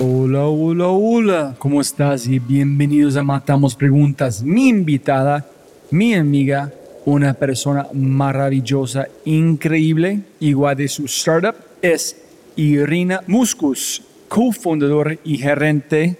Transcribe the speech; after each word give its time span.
Hola, 0.00 0.46
hola, 0.46 0.86
hola, 0.86 1.54
¿cómo 1.58 1.80
estás? 1.80 2.28
Y 2.28 2.38
bienvenidos 2.38 3.16
a 3.16 3.24
Matamos 3.24 3.74
Preguntas. 3.74 4.44
Mi 4.44 4.68
invitada, 4.68 5.44
mi 5.90 6.14
amiga, 6.14 6.72
una 7.04 7.34
persona 7.34 7.88
maravillosa, 7.92 9.08
increíble, 9.24 10.20
igual 10.38 10.76
de 10.76 10.86
su 10.86 11.06
startup, 11.06 11.56
es 11.82 12.16
Irina 12.54 13.24
Muscus, 13.26 14.00
cofundadora 14.28 15.16
y 15.24 15.36
gerente 15.36 16.16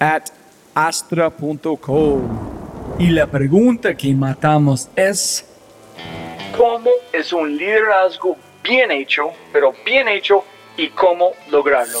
at 0.00 0.30
astra.co. 0.74 2.20
Y 2.98 3.10
la 3.10 3.28
pregunta 3.28 3.96
que 3.96 4.12
matamos 4.12 4.88
es, 4.96 5.46
¿cómo 6.56 6.90
es 7.12 7.32
un 7.32 7.56
liderazgo 7.56 8.36
bien 8.64 8.90
hecho, 8.90 9.28
pero 9.52 9.72
bien 9.86 10.08
hecho, 10.08 10.42
y 10.76 10.88
cómo 10.88 11.30
lograrlo? 11.48 12.00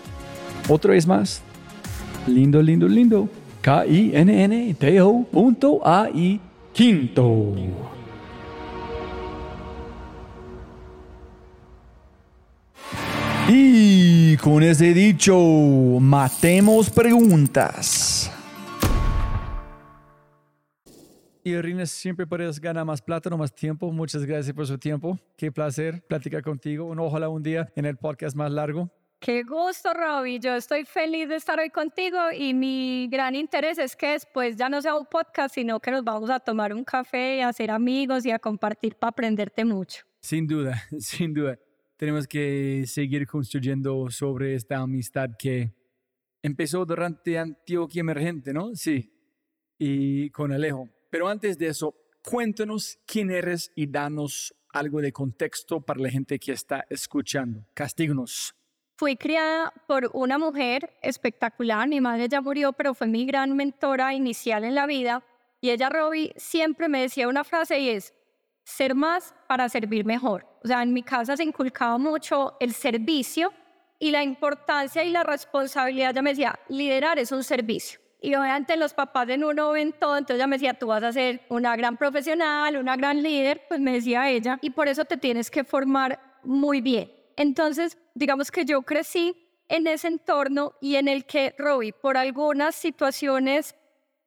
Otra 0.71 0.93
vez 0.93 1.05
más. 1.05 1.41
Lindo, 2.27 2.61
lindo, 2.61 2.87
lindo. 2.87 3.27
K-I-N-N-T-O 3.61 5.25
punto 5.25 5.85
A-I 5.85 6.39
quinto. 6.71 7.53
Y 13.49 14.37
con 14.37 14.63
ese 14.63 14.93
dicho, 14.93 15.37
matemos 15.99 16.89
preguntas. 16.89 18.31
Y 21.43 21.49
Irina, 21.49 21.85
siempre 21.85 22.25
puedes 22.25 22.61
ganar 22.61 22.85
más 22.85 23.01
plata, 23.01 23.29
no 23.29 23.37
más 23.37 23.53
tiempo. 23.53 23.91
Muchas 23.91 24.23
gracias 24.25 24.55
por 24.55 24.65
su 24.65 24.77
tiempo. 24.77 25.19
Qué 25.35 25.51
placer 25.51 26.01
platicar 26.07 26.41
contigo. 26.41 26.95
ojalá 26.97 27.27
un 27.27 27.43
día 27.43 27.67
en 27.75 27.85
el 27.85 27.97
podcast 27.97 28.37
más 28.37 28.53
largo. 28.53 28.89
Qué 29.21 29.43
gusto, 29.43 29.93
Robbie. 29.93 30.39
Yo 30.39 30.55
estoy 30.55 30.83
feliz 30.83 31.29
de 31.29 31.35
estar 31.35 31.59
hoy 31.59 31.69
contigo 31.69 32.17
y 32.35 32.55
mi 32.55 33.07
gran 33.07 33.35
interés 33.35 33.77
es 33.77 33.95
que 33.95 34.13
después 34.13 34.55
ya 34.55 34.67
no 34.67 34.81
sea 34.81 34.95
un 34.95 35.05
podcast, 35.05 35.53
sino 35.53 35.79
que 35.79 35.91
nos 35.91 36.03
vamos 36.03 36.31
a 36.31 36.39
tomar 36.39 36.73
un 36.73 36.83
café, 36.83 37.43
a 37.43 37.53
ser 37.53 37.69
amigos 37.69 38.25
y 38.25 38.31
a 38.31 38.39
compartir 38.39 38.95
para 38.95 39.11
aprenderte 39.11 39.63
mucho. 39.63 40.03
Sin 40.21 40.47
duda, 40.47 40.81
sin 40.97 41.35
duda. 41.35 41.59
Tenemos 41.97 42.25
que 42.25 42.85
seguir 42.87 43.27
construyendo 43.27 44.09
sobre 44.09 44.55
esta 44.55 44.79
amistad 44.79 45.29
que 45.37 45.71
empezó 46.41 46.83
durante 46.83 47.37
Antioquia 47.37 47.99
Emergente, 47.99 48.53
¿no? 48.53 48.73
Sí. 48.73 49.13
Y 49.77 50.31
con 50.31 50.51
Alejo. 50.51 50.89
Pero 51.11 51.27
antes 51.27 51.59
de 51.59 51.67
eso, 51.67 51.93
cuéntanos 52.23 52.97
quién 53.05 53.29
eres 53.29 53.71
y 53.75 53.85
danos 53.85 54.55
algo 54.69 54.99
de 54.99 55.11
contexto 55.11 55.79
para 55.79 56.01
la 56.01 56.09
gente 56.09 56.39
que 56.39 56.53
está 56.53 56.87
escuchando. 56.89 57.67
Castíganos. 57.75 58.55
Fui 59.01 59.15
criada 59.15 59.73
por 59.87 60.11
una 60.13 60.37
mujer 60.37 60.93
espectacular, 61.01 61.87
mi 61.87 61.99
madre 61.99 62.29
ya 62.29 62.39
murió, 62.39 62.71
pero 62.71 62.93
fue 62.93 63.07
mi 63.07 63.25
gran 63.25 63.55
mentora 63.55 64.13
inicial 64.13 64.63
en 64.63 64.75
la 64.75 64.85
vida. 64.85 65.23
Y 65.59 65.71
ella, 65.71 65.89
Robbie, 65.89 66.33
siempre 66.37 66.87
me 66.87 67.01
decía 67.01 67.27
una 67.27 67.43
frase 67.43 67.79
y 67.79 67.89
es, 67.89 68.13
ser 68.63 68.93
más 68.93 69.33
para 69.47 69.69
servir 69.69 70.05
mejor. 70.05 70.45
O 70.63 70.67
sea, 70.67 70.83
en 70.83 70.93
mi 70.93 71.01
casa 71.01 71.35
se 71.35 71.43
inculcaba 71.43 71.97
mucho 71.97 72.57
el 72.59 72.75
servicio 72.75 73.51
y 73.97 74.11
la 74.11 74.21
importancia 74.21 75.03
y 75.03 75.09
la 75.09 75.23
responsabilidad. 75.23 76.11
Ella 76.11 76.21
me 76.21 76.29
decía, 76.29 76.59
liderar 76.67 77.17
es 77.17 77.31
un 77.31 77.43
servicio. 77.43 77.99
Y 78.21 78.35
obviamente 78.35 78.77
los 78.77 78.93
papás 78.93 79.27
en 79.29 79.43
uno 79.43 79.71
ven 79.71 79.93
todo, 79.93 80.15
entonces 80.15 80.35
ella 80.35 80.45
me 80.45 80.57
decía, 80.57 80.75
tú 80.75 80.85
vas 80.85 81.01
a 81.01 81.11
ser 81.11 81.41
una 81.49 81.75
gran 81.75 81.97
profesional, 81.97 82.77
una 82.77 82.95
gran 82.97 83.23
líder, 83.23 83.63
pues 83.67 83.79
me 83.79 83.93
decía 83.93 84.29
ella, 84.29 84.59
y 84.61 84.69
por 84.69 84.87
eso 84.87 85.05
te 85.05 85.17
tienes 85.17 85.49
que 85.49 85.63
formar 85.63 86.19
muy 86.43 86.81
bien. 86.81 87.20
Entonces, 87.35 87.97
digamos 88.13 88.51
que 88.51 88.65
yo 88.65 88.81
crecí 88.81 89.35
en 89.67 89.87
ese 89.87 90.07
entorno 90.07 90.73
y 90.81 90.95
en 90.95 91.07
el 91.07 91.25
que 91.25 91.55
Robbie, 91.57 91.93
por 91.93 92.17
algunas 92.17 92.75
situaciones 92.75 93.75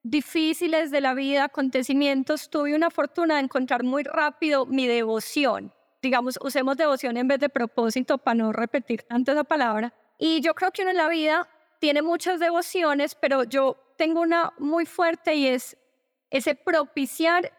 difíciles 0.03 0.91
de 0.91 1.01
la 1.01 1.15
vida, 1.15 1.45
acontecimientos, 1.45 2.51
tuve 2.51 2.75
una 2.75 2.91
fortuna 2.91 3.37
de 3.37 3.43
encontrar 3.43 3.83
muy 3.85 4.03
rápido 4.05 4.67
mi 4.67 4.87
devoción. 4.87 5.73
Digamos, 6.03 6.39
usemos 6.43 6.77
devoción 6.77 7.17
en 7.17 7.29
vez 7.29 7.41
de 7.41 7.49
propósito 7.49 8.19
para 8.19 8.35
no 8.35 8.53
repetir 8.53 9.03
tanto 9.03 9.33
esa 9.33 9.45
palabra. 9.45 9.95
Y 10.19 10.41
yo 10.41 10.55
creo 10.55 10.71
que 10.71 10.83
uno 10.83 10.91
en 10.91 10.99
la 10.99 11.09
vida 11.09 11.49
tiene 11.79 12.03
muchas 12.03 12.41
devociones, 12.41 13.15
pero 13.15 13.45
yo 13.45 13.77
tengo 13.97 14.21
una 14.21 14.53
muy 14.59 14.87
fuerte 14.87 15.35
y 15.35 15.49
es 15.49 15.77
ese 16.31 16.55
propiciar 16.55 17.53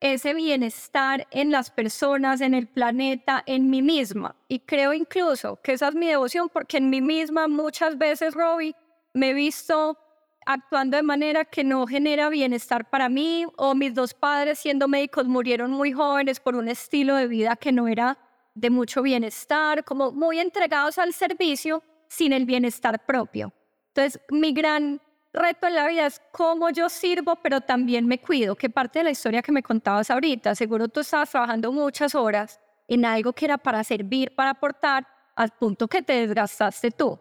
ese 0.00 0.32
bienestar 0.32 1.26
en 1.30 1.50
las 1.50 1.70
personas, 1.70 2.40
en 2.40 2.54
el 2.54 2.66
planeta, 2.66 3.42
en 3.46 3.68
mí 3.68 3.82
misma. 3.82 4.34
Y 4.48 4.60
creo 4.60 4.94
incluso 4.94 5.60
que 5.62 5.72
esa 5.72 5.88
es 5.88 5.94
mi 5.94 6.06
devoción 6.06 6.48
porque 6.48 6.78
en 6.78 6.88
mí 6.88 7.00
misma 7.00 7.48
muchas 7.48 7.98
veces, 7.98 8.34
Robbie, 8.34 8.74
me 9.12 9.30
he 9.30 9.34
visto 9.34 9.98
actuando 10.46 10.96
de 10.96 11.02
manera 11.02 11.44
que 11.44 11.62
no 11.62 11.86
genera 11.86 12.30
bienestar 12.30 12.88
para 12.88 13.08
mí 13.08 13.44
o 13.56 13.74
mis 13.74 13.94
dos 13.94 14.14
padres 14.14 14.58
siendo 14.58 14.88
médicos 14.88 15.28
murieron 15.28 15.70
muy 15.70 15.92
jóvenes 15.92 16.40
por 16.40 16.56
un 16.56 16.68
estilo 16.68 17.14
de 17.16 17.28
vida 17.28 17.56
que 17.56 17.72
no 17.72 17.86
era 17.86 18.18
de 18.54 18.70
mucho 18.70 19.02
bienestar, 19.02 19.84
como 19.84 20.12
muy 20.12 20.40
entregados 20.40 20.98
al 20.98 21.12
servicio 21.12 21.82
sin 22.08 22.32
el 22.32 22.46
bienestar 22.46 23.04
propio. 23.04 23.52
Entonces, 23.88 24.20
mi 24.30 24.52
gran 24.52 25.00
reto 25.32 25.66
en 25.66 25.74
la 25.74 25.86
vida 25.86 26.06
es 26.06 26.20
cómo 26.32 26.70
yo 26.70 26.88
sirvo, 26.88 27.36
pero 27.36 27.60
también 27.60 28.06
me 28.06 28.20
cuido, 28.20 28.56
que 28.56 28.70
parte 28.70 29.00
de 29.00 29.04
la 29.04 29.10
historia 29.10 29.42
que 29.42 29.52
me 29.52 29.62
contabas 29.62 30.10
ahorita, 30.10 30.54
seguro 30.54 30.88
tú 30.88 31.00
estabas 31.00 31.30
trabajando 31.30 31.72
muchas 31.72 32.14
horas 32.14 32.60
en 32.88 33.04
algo 33.04 33.32
que 33.32 33.44
era 33.44 33.58
para 33.58 33.84
servir, 33.84 34.34
para 34.34 34.50
aportar, 34.50 35.06
al 35.36 35.50
punto 35.50 35.88
que 35.88 36.02
te 36.02 36.26
desgastaste 36.26 36.90
tú. 36.90 37.18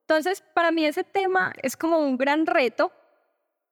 Entonces, 0.00 0.42
para 0.52 0.70
mí 0.70 0.84
ese 0.84 1.04
tema 1.04 1.52
es 1.62 1.76
como 1.76 1.98
un 1.98 2.18
gran 2.18 2.44
reto. 2.44 2.92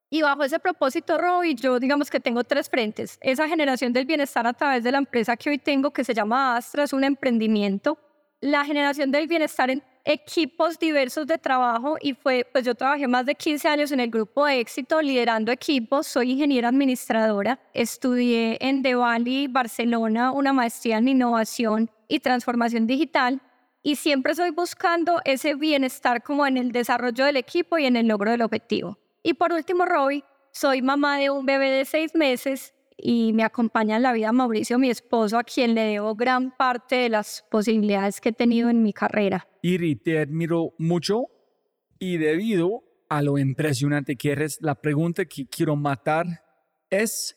Y 0.08 0.22
bajo 0.22 0.42
ese 0.42 0.58
propósito, 0.58 1.18
Robbie, 1.18 1.54
yo 1.54 1.78
digamos 1.78 2.10
que 2.10 2.18
tengo 2.18 2.42
tres 2.42 2.70
frentes. 2.70 3.18
Esa 3.20 3.46
generación 3.46 3.92
del 3.92 4.06
bienestar 4.06 4.46
a 4.46 4.54
través 4.54 4.82
de 4.82 4.90
la 4.90 4.98
empresa 4.98 5.36
que 5.36 5.50
hoy 5.50 5.58
tengo, 5.58 5.90
que 5.92 6.02
se 6.02 6.14
llama 6.14 6.56
Astra, 6.56 6.84
es 6.84 6.92
un 6.92 7.04
emprendimiento. 7.04 7.98
La 8.42 8.64
generación 8.64 9.10
del 9.10 9.26
bienestar 9.26 9.68
en 9.68 9.82
equipos 10.02 10.78
diversos 10.78 11.26
de 11.26 11.36
trabajo 11.36 11.98
y 12.00 12.14
fue, 12.14 12.48
pues 12.50 12.64
yo 12.64 12.74
trabajé 12.74 13.06
más 13.06 13.26
de 13.26 13.34
15 13.34 13.68
años 13.68 13.92
en 13.92 14.00
el 14.00 14.10
grupo 14.10 14.46
de 14.46 14.60
éxito 14.60 15.02
liderando 15.02 15.52
equipos, 15.52 16.06
soy 16.06 16.32
ingeniera 16.32 16.68
administradora, 16.68 17.60
estudié 17.74 18.56
en 18.62 18.80
De 18.80 18.94
Valley, 18.94 19.46
Barcelona, 19.46 20.32
una 20.32 20.54
maestría 20.54 20.96
en 20.96 21.08
innovación 21.08 21.90
y 22.08 22.20
transformación 22.20 22.86
digital 22.86 23.42
y 23.82 23.96
siempre 23.96 24.32
estoy 24.32 24.52
buscando 24.52 25.20
ese 25.26 25.54
bienestar 25.54 26.22
como 26.22 26.46
en 26.46 26.56
el 26.56 26.72
desarrollo 26.72 27.26
del 27.26 27.36
equipo 27.36 27.76
y 27.76 27.84
en 27.84 27.96
el 27.96 28.08
logro 28.08 28.30
del 28.30 28.40
objetivo. 28.40 28.98
Y 29.22 29.34
por 29.34 29.52
último, 29.52 29.84
Robbie, 29.84 30.24
soy 30.50 30.80
mamá 30.80 31.18
de 31.18 31.28
un 31.28 31.44
bebé 31.44 31.70
de 31.70 31.84
seis 31.84 32.14
meses 32.14 32.72
y 33.02 33.32
me 33.32 33.44
acompaña 33.44 33.96
en 33.96 34.02
la 34.02 34.12
vida 34.12 34.32
Mauricio, 34.32 34.78
mi 34.78 34.90
esposo, 34.90 35.38
a 35.38 35.44
quien 35.44 35.74
le 35.74 35.82
debo 35.82 36.14
gran 36.14 36.56
parte 36.56 36.96
de 36.96 37.08
las 37.08 37.44
posibilidades 37.50 38.20
que 38.20 38.30
he 38.30 38.32
tenido 38.32 38.68
en 38.68 38.82
mi 38.82 38.92
carrera. 38.92 39.46
Iri, 39.62 39.96
te 39.96 40.18
admiro 40.18 40.74
mucho 40.78 41.26
y 41.98 42.16
debido 42.16 42.82
a 43.08 43.22
lo 43.22 43.38
impresionante 43.38 44.16
que 44.16 44.32
eres, 44.32 44.58
la 44.60 44.76
pregunta 44.76 45.24
que 45.24 45.46
quiero 45.46 45.76
matar 45.76 46.26
es 46.88 47.36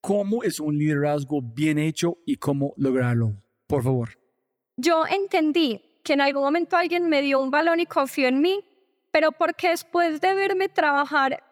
cómo 0.00 0.42
es 0.42 0.60
un 0.60 0.76
liderazgo 0.76 1.40
bien 1.40 1.78
hecho 1.78 2.18
y 2.26 2.36
cómo 2.36 2.74
lograrlo. 2.76 3.32
Por 3.66 3.82
favor. 3.82 4.18
Yo 4.76 5.04
entendí 5.06 5.80
que 6.02 6.12
en 6.12 6.20
algún 6.20 6.42
momento 6.42 6.76
alguien 6.76 7.08
me 7.08 7.22
dio 7.22 7.40
un 7.40 7.50
balón 7.50 7.80
y 7.80 7.86
confió 7.86 8.28
en 8.28 8.40
mí, 8.40 8.60
pero 9.10 9.32
porque 9.32 9.70
después 9.70 10.20
de 10.20 10.34
verme 10.34 10.68
trabajar 10.68 11.42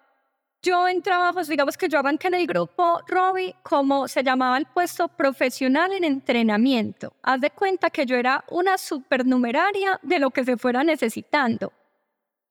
yo 0.62 0.86
en 0.86 1.02
trabajos, 1.02 1.48
digamos 1.48 1.76
que 1.76 1.88
yo 1.88 1.98
arranqué 1.98 2.28
en 2.28 2.34
el 2.34 2.46
grupo 2.46 3.00
Robbie, 3.08 3.54
como 3.64 4.06
se 4.06 4.22
llamaba 4.22 4.56
el 4.56 4.66
puesto 4.66 5.08
profesional 5.08 5.92
en 5.92 6.04
entrenamiento. 6.04 7.12
Haz 7.22 7.40
de 7.40 7.50
cuenta 7.50 7.90
que 7.90 8.06
yo 8.06 8.14
era 8.14 8.44
una 8.48 8.78
supernumeraria 8.78 9.98
de 10.02 10.20
lo 10.20 10.30
que 10.30 10.44
se 10.44 10.56
fuera 10.56 10.84
necesitando. 10.84 11.72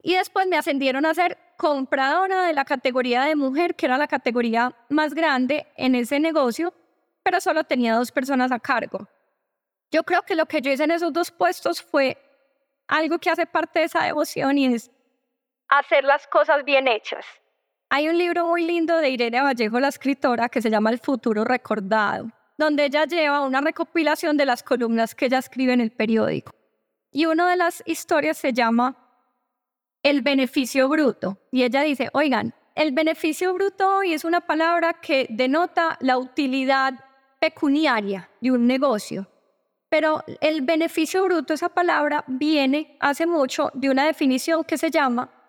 Y 0.02 0.14
después 0.14 0.46
me 0.46 0.58
ascendieron 0.58 1.06
a 1.06 1.14
ser 1.14 1.38
compradora 1.56 2.44
de 2.44 2.52
la 2.52 2.66
categoría 2.66 3.22
de 3.22 3.34
mujer, 3.34 3.74
que 3.74 3.86
era 3.86 3.96
la 3.96 4.08
categoría 4.08 4.74
más 4.90 5.14
grande 5.14 5.66
en 5.76 5.94
ese 5.94 6.20
negocio, 6.20 6.74
pero 7.22 7.40
solo 7.40 7.64
tenía 7.64 7.94
dos 7.94 8.12
personas 8.12 8.52
a 8.52 8.58
cargo. 8.58 9.08
Yo 9.90 10.02
creo 10.02 10.22
que 10.22 10.34
lo 10.34 10.44
que 10.44 10.60
yo 10.60 10.70
hice 10.70 10.84
en 10.84 10.90
esos 10.90 11.12
dos 11.12 11.30
puestos 11.30 11.80
fue 11.80 12.18
algo 12.88 13.18
que 13.18 13.30
hace 13.30 13.46
parte 13.46 13.78
de 13.78 13.84
esa 13.86 14.02
devoción 14.02 14.58
y 14.58 14.74
es 14.74 14.90
hacer 15.68 16.04
las 16.04 16.26
cosas 16.26 16.64
bien 16.64 16.88
hechas. 16.88 17.24
Hay 17.94 18.08
un 18.08 18.16
libro 18.16 18.46
muy 18.46 18.64
lindo 18.64 18.96
de 18.96 19.10
Irene 19.10 19.42
Vallejo, 19.42 19.78
la 19.78 19.88
escritora, 19.88 20.48
que 20.48 20.62
se 20.62 20.70
llama 20.70 20.88
El 20.88 20.98
futuro 20.98 21.44
recordado, 21.44 22.30
donde 22.56 22.86
ella 22.86 23.04
lleva 23.04 23.42
una 23.42 23.60
recopilación 23.60 24.38
de 24.38 24.46
las 24.46 24.62
columnas 24.62 25.14
que 25.14 25.26
ella 25.26 25.36
escribe 25.36 25.74
en 25.74 25.82
el 25.82 25.90
periódico. 25.90 26.52
Y 27.10 27.26
una 27.26 27.50
de 27.50 27.58
las 27.58 27.82
historias 27.84 28.38
se 28.38 28.54
llama 28.54 28.96
El 30.02 30.22
beneficio 30.22 30.88
bruto. 30.88 31.36
Y 31.50 31.64
ella 31.64 31.82
dice, 31.82 32.08
oigan, 32.14 32.54
el 32.74 32.92
beneficio 32.92 33.52
bruto 33.52 33.98
hoy 33.98 34.14
es 34.14 34.24
una 34.24 34.40
palabra 34.40 34.94
que 34.94 35.26
denota 35.28 35.98
la 36.00 36.16
utilidad 36.16 36.94
pecuniaria 37.38 38.30
de 38.40 38.52
un 38.52 38.66
negocio. 38.66 39.28
Pero 39.90 40.24
el 40.40 40.62
beneficio 40.62 41.26
bruto, 41.26 41.52
esa 41.52 41.68
palabra, 41.68 42.24
viene 42.26 42.96
hace 43.00 43.26
mucho 43.26 43.70
de 43.74 43.90
una 43.90 44.06
definición 44.06 44.64
que 44.64 44.78
se 44.78 44.90
llama 44.90 45.41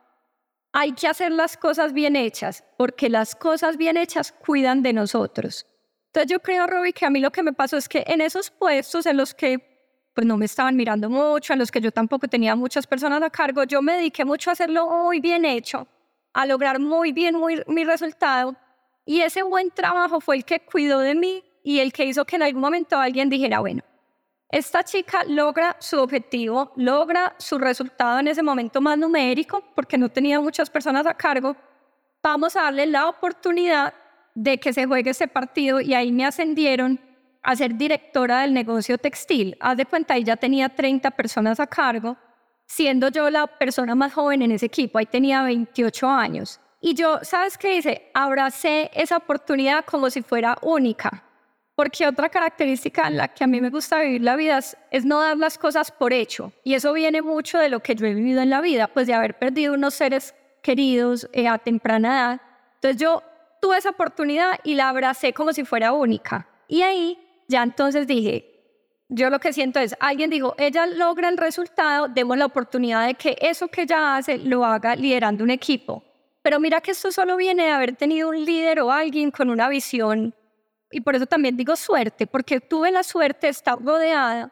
hay 0.74 0.94
que 0.94 1.08
hacer 1.08 1.32
las 1.32 1.56
cosas 1.56 1.94
bien 1.94 2.16
hechas, 2.16 2.64
porque 2.78 3.08
las 3.08 3.36
cosas 3.36 3.78
bien 3.78 3.96
hechas 3.96 4.32
cuidan 4.32 4.82
de 4.82 4.92
nosotros. 4.92 5.68
Entonces 6.08 6.32
yo 6.32 6.40
creo, 6.40 6.66
Robbie, 6.66 6.94
que 6.94 7.06
a 7.06 7.12
mí 7.12 7.20
lo 7.20 7.32
que 7.32 7.44
me 7.44 7.54
pasó 7.54 7.78
es 7.78 7.88
que 7.88 8.04
en 8.08 8.22
esos 8.22 8.50
puestos 8.50 9.06
en 9.06 9.18
los 9.18 9.34
que 9.34 9.72
pues 10.16 10.28
no 10.28 10.38
me 10.38 10.46
estaban 10.46 10.76
mirando 10.76 11.10
mucho, 11.10 11.54
en 11.54 11.60
los 11.60 11.72
que 11.72 11.82
yo 11.82 11.92
tampoco 11.92 12.28
tenía 12.28 12.56
muchas 12.56 12.86
personas 12.86 13.22
a 13.22 13.30
cargo, 13.30 13.64
yo 13.64 13.82
me 13.82 13.94
dediqué 13.94 14.26
mucho 14.26 14.50
a 14.50 14.54
hacerlo 14.54 14.88
muy 14.88 15.20
bien 15.20 15.46
hecho, 15.46 15.88
a 16.34 16.46
lograr 16.46 16.80
muy 16.80 17.12
bien 17.12 17.36
mi 17.68 17.84
resultado. 17.84 18.56
Y 19.06 19.22
ese 19.22 19.42
buen 19.44 19.72
trabajo 19.72 20.22
fue 20.22 20.38
el 20.38 20.46
que 20.46 20.60
cuidó 20.60 21.00
de 21.00 21.16
mí 21.16 21.44
y 21.64 21.80
el 21.80 21.92
que 21.92 22.06
hizo 22.06 22.26
que 22.26 22.36
en 22.36 22.44
algún 22.44 22.62
momento 22.62 22.98
alguien 22.98 23.30
dijera, 23.30 23.60
bueno, 23.60 23.84
esta 24.54 24.84
chica 24.84 25.24
logra 25.28 25.76
su 25.80 26.00
objetivo, 26.00 26.74
logra 26.76 27.34
su 27.40 27.58
resultado 27.58 28.20
en 28.20 28.28
ese 28.28 28.44
momento 28.44 28.82
más 28.82 29.00
numérico, 29.00 29.64
porque 29.74 29.98
no 29.98 30.10
tenía 30.10 30.40
muchas 30.40 30.70
personas 30.70 31.08
a 31.08 31.16
cargo. 31.16 31.56
Vamos 32.22 32.56
a 32.56 32.62
darle 32.62 32.86
la 32.86 33.10
oportunidad 33.10 33.96
de 34.36 34.60
que 34.60 34.72
se 34.72 34.86
juegue 34.86 35.10
ese 35.10 35.28
partido 35.28 35.82
y 35.82 35.96
ahí 35.96 36.12
me 36.12 36.24
ascendieron 36.24 37.02
a 37.42 37.56
ser 37.56 37.74
directora 37.78 38.42
del 38.42 38.54
negocio 38.54 39.00
textil. 39.00 39.58
Haz 39.60 39.76
de 39.76 39.88
cuenta, 39.88 40.14
ahí 40.14 40.24
ya 40.24 40.38
tenía 40.38 40.70
30 40.70 41.10
personas 41.10 41.60
a 41.60 41.66
cargo, 41.66 42.16
siendo 42.68 43.10
yo 43.10 43.32
la 43.32 43.48
persona 43.48 43.96
más 43.96 44.14
joven 44.14 44.44
en 44.44 44.52
ese 44.52 44.68
equipo, 44.68 45.00
ahí 45.00 45.08
tenía 45.08 45.42
28 45.42 46.08
años. 46.08 46.60
Y 46.80 46.94
yo, 46.94 47.18
¿sabes 47.24 47.58
qué 47.58 47.78
hice? 47.78 48.12
Abracé 48.14 48.92
esa 48.94 49.18
oportunidad 49.18 49.84
como 49.84 50.12
si 50.12 50.22
fuera 50.22 50.60
única. 50.62 51.24
Porque 51.76 52.08
otra 52.08 52.30
característica 52.30 53.08
en 53.08 53.18
la 53.18 53.30
que 53.30 53.44
a 53.44 53.48
mí 53.48 53.60
me 53.60 53.72
gusta 53.72 54.00
vivir 54.00 54.22
la 54.22 54.36
vida 54.36 54.60
es, 54.92 55.06
no 55.06 55.22
dar 55.22 55.38
las 55.38 55.58
cosas 55.58 55.92
por 55.92 56.14
hecho. 56.14 56.52
Y 56.64 56.76
eso 56.76 56.94
viene 56.94 57.22
mucho 57.22 57.58
de 57.58 57.70
lo 57.70 57.82
que 57.82 57.96
yo 57.96 58.06
he 58.06 58.14
vivido 58.14 58.42
en 58.42 58.52
la 58.52 58.62
vida, 58.62 58.88
pues 58.88 59.08
de 59.08 59.14
haber 59.16 59.40
perdido 59.40 59.74
unos 59.74 59.96
seres 59.96 60.36
queridos 60.62 61.28
eh, 61.34 61.48
a 61.48 61.58
temprana 61.58 62.10
edad. 62.10 62.42
Entonces 62.76 63.02
yo 63.02 63.24
tuve 63.60 63.78
esa 63.78 63.90
oportunidad 63.90 64.60
y 64.64 64.76
la 64.76 64.90
abracé 64.90 65.34
como 65.34 65.52
si 65.52 65.66
fuera 65.66 65.94
única. 65.94 66.48
Y 66.68 66.84
ahí 66.84 67.18
ya 67.48 67.64
entonces 67.64 68.06
dije, 68.06 68.54
yo 69.10 69.30
lo 69.30 69.40
que 69.40 69.54
siento 69.54 69.80
es, 69.80 69.96
alguien 70.00 70.30
dijo, 70.30 70.56
ella 70.58 70.86
logra 70.86 71.30
el 71.30 71.38
resultado, 71.38 72.08
demos 72.08 72.38
la 72.38 72.46
oportunidad 72.46 73.06
de 73.08 73.16
que 73.16 73.38
eso 73.42 73.68
que 73.68 73.84
ella 73.84 74.16
hace 74.16 74.38
lo 74.38 74.64
haga 74.66 74.96
liderando 74.96 75.44
un 75.44 75.50
equipo. 75.50 76.04
Pero 76.42 76.60
mira 76.60 76.82
que 76.82 76.92
esto 76.92 77.12
solo 77.12 77.38
viene 77.38 77.64
de 77.64 77.72
haber 77.72 77.96
tenido 77.96 78.30
un 78.30 78.44
líder 78.44 78.82
o 78.82 78.92
alguien 78.92 79.32
con 79.32 79.50
una 79.50 79.70
visión 79.70 80.36
y 80.94 81.02
por 81.02 81.16
eso 81.16 81.26
también 81.26 81.58
digo 81.58 81.76
suerte, 81.76 82.28
porque 82.28 82.60
tuve 82.60 82.92
la 82.92 83.04
suerte 83.04 83.48
de 83.48 83.52
estar 83.52 83.82
rodeada 83.82 84.52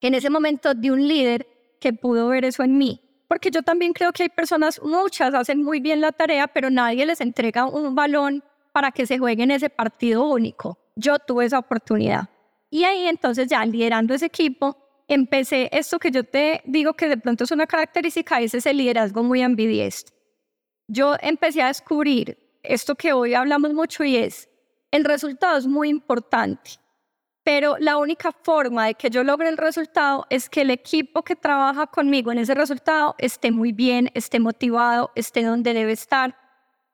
en 0.00 0.14
ese 0.14 0.30
momento 0.30 0.74
de 0.74 0.90
un 0.90 1.06
líder 1.06 1.46
que 1.80 1.92
pudo 1.92 2.28
ver 2.28 2.44
eso 2.44 2.62
en 2.62 2.78
mí. 2.78 3.00
Porque 3.26 3.50
yo 3.50 3.62
también 3.62 3.92
creo 3.92 4.12
que 4.12 4.22
hay 4.22 4.28
personas, 4.28 4.80
muchas 4.82 5.34
hacen 5.34 5.62
muy 5.62 5.80
bien 5.80 6.00
la 6.00 6.12
tarea, 6.12 6.46
pero 6.46 6.70
nadie 6.70 7.04
les 7.04 7.20
entrega 7.20 7.66
un 7.66 7.94
balón 7.94 8.42
para 8.72 8.90
que 8.90 9.06
se 9.06 9.18
jueguen 9.18 9.50
ese 9.50 9.68
partido 9.68 10.26
único. 10.26 10.78
Yo 10.96 11.18
tuve 11.18 11.44
esa 11.44 11.58
oportunidad. 11.58 12.28
Y 12.70 12.84
ahí 12.84 13.06
entonces 13.06 13.48
ya 13.48 13.64
liderando 13.64 14.14
ese 14.14 14.26
equipo, 14.26 14.76
empecé 15.08 15.68
esto 15.72 15.98
que 15.98 16.10
yo 16.10 16.24
te 16.24 16.62
digo 16.64 16.94
que 16.94 17.08
de 17.08 17.16
pronto 17.16 17.44
es 17.44 17.50
una 17.50 17.66
característica, 17.66 18.40
es 18.40 18.54
ese 18.54 18.72
liderazgo 18.72 19.22
muy 19.22 19.42
ambidiestro. 19.42 20.14
Yo 20.86 21.16
empecé 21.20 21.62
a 21.62 21.68
descubrir 21.68 22.38
esto 22.62 22.94
que 22.94 23.12
hoy 23.12 23.34
hablamos 23.34 23.74
mucho 23.74 24.04
y 24.04 24.16
es 24.16 24.48
el 24.90 25.04
resultado 25.04 25.56
es 25.58 25.66
muy 25.66 25.88
importante, 25.88 26.72
pero 27.44 27.76
la 27.78 27.96
única 27.96 28.32
forma 28.32 28.86
de 28.86 28.94
que 28.94 29.10
yo 29.10 29.24
logre 29.24 29.48
el 29.48 29.56
resultado 29.56 30.26
es 30.30 30.50
que 30.50 30.62
el 30.62 30.70
equipo 30.70 31.22
que 31.22 31.36
trabaja 31.36 31.86
conmigo 31.86 32.30
en 32.32 32.38
ese 32.38 32.54
resultado 32.54 33.14
esté 33.18 33.50
muy 33.50 33.72
bien, 33.72 34.10
esté 34.14 34.40
motivado, 34.40 35.10
esté 35.14 35.42
donde 35.42 35.72
debe 35.74 35.92
estar, 35.92 36.36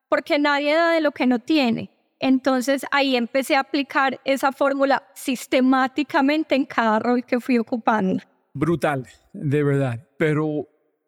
porque 0.07 0.39
nadie 0.39 0.73
da 0.73 0.91
de 0.91 1.01
lo 1.01 1.11
que 1.11 1.27
no 1.27 1.39
tiene. 1.39 1.89
Entonces 2.19 2.85
ahí 2.91 3.15
empecé 3.15 3.55
a 3.55 3.61
aplicar 3.61 4.21
esa 4.23 4.51
fórmula 4.51 5.03
sistemáticamente 5.13 6.55
en 6.55 6.65
cada 6.65 6.99
rol 6.99 7.25
que 7.25 7.39
fui 7.39 7.57
ocupando. 7.57 8.23
Brutal, 8.53 9.05
de 9.33 9.63
verdad. 9.63 10.07
Pero 10.17 10.67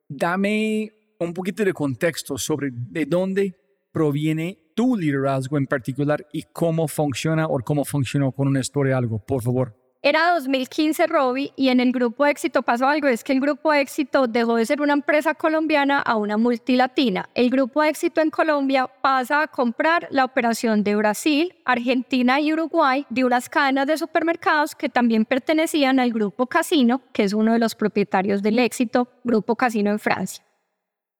dame 0.09 0.91
un 1.19 1.33
poquito 1.33 1.63
de 1.63 1.73
contexto 1.73 2.37
sobre 2.37 2.69
de 2.71 3.05
dónde 3.05 3.55
proviene 3.91 4.66
tu 4.77 4.95
liderazgo 4.95 5.57
en 5.57 5.65
particular 5.65 6.23
y 6.31 6.43
cómo 6.43 6.87
funciona 6.87 7.47
o 7.47 7.57
cómo 7.61 7.83
funcionó 7.83 8.31
con 8.31 8.47
una 8.47 8.59
historia 8.59 8.95
algo, 8.95 9.17
por 9.17 9.41
favor. 9.41 9.75
Era 10.03 10.35
2015, 10.35 11.07
Robbie, 11.07 11.51
y 11.55 11.69
en 11.69 11.79
el 11.79 11.91
Grupo 11.91 12.27
Éxito 12.27 12.61
pasó 12.61 12.87
algo, 12.87 13.07
es 13.07 13.23
que 13.23 13.33
el 13.33 13.41
Grupo 13.41 13.73
Éxito 13.73 14.27
dejó 14.27 14.55
de 14.55 14.67
ser 14.67 14.79
una 14.79 14.93
empresa 14.93 15.33
colombiana 15.33 15.99
a 15.99 16.15
una 16.15 16.37
multilatina. 16.37 17.27
El 17.33 17.49
Grupo 17.49 17.81
Éxito 17.81 18.21
en 18.21 18.29
Colombia 18.29 18.87
pasa 19.01 19.41
a 19.41 19.47
comprar 19.47 20.07
la 20.11 20.23
operación 20.23 20.83
de 20.83 20.95
Brasil, 20.95 21.55
Argentina 21.65 22.39
y 22.39 22.53
Uruguay 22.53 23.07
de 23.09 23.25
unas 23.25 23.49
cadenas 23.49 23.87
de 23.87 23.97
supermercados 23.97 24.75
que 24.75 24.89
también 24.89 25.25
pertenecían 25.25 25.99
al 25.99 26.13
Grupo 26.13 26.45
Casino, 26.45 27.01
que 27.11 27.23
es 27.23 27.33
uno 27.33 27.53
de 27.53 27.59
los 27.59 27.73
propietarios 27.73 28.43
del 28.43 28.59
Éxito, 28.59 29.07
Grupo 29.23 29.55
Casino 29.55 29.89
en 29.89 29.97
Francia. 29.97 30.45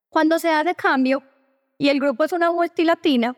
Cuando 0.10 0.38
se 0.38 0.50
da 0.50 0.64
de 0.64 0.76
cambio 0.76 1.24
y 1.80 1.90
el 1.90 2.00
grupo 2.00 2.24
es 2.24 2.32
una 2.32 2.52
multilatina, 2.52 3.36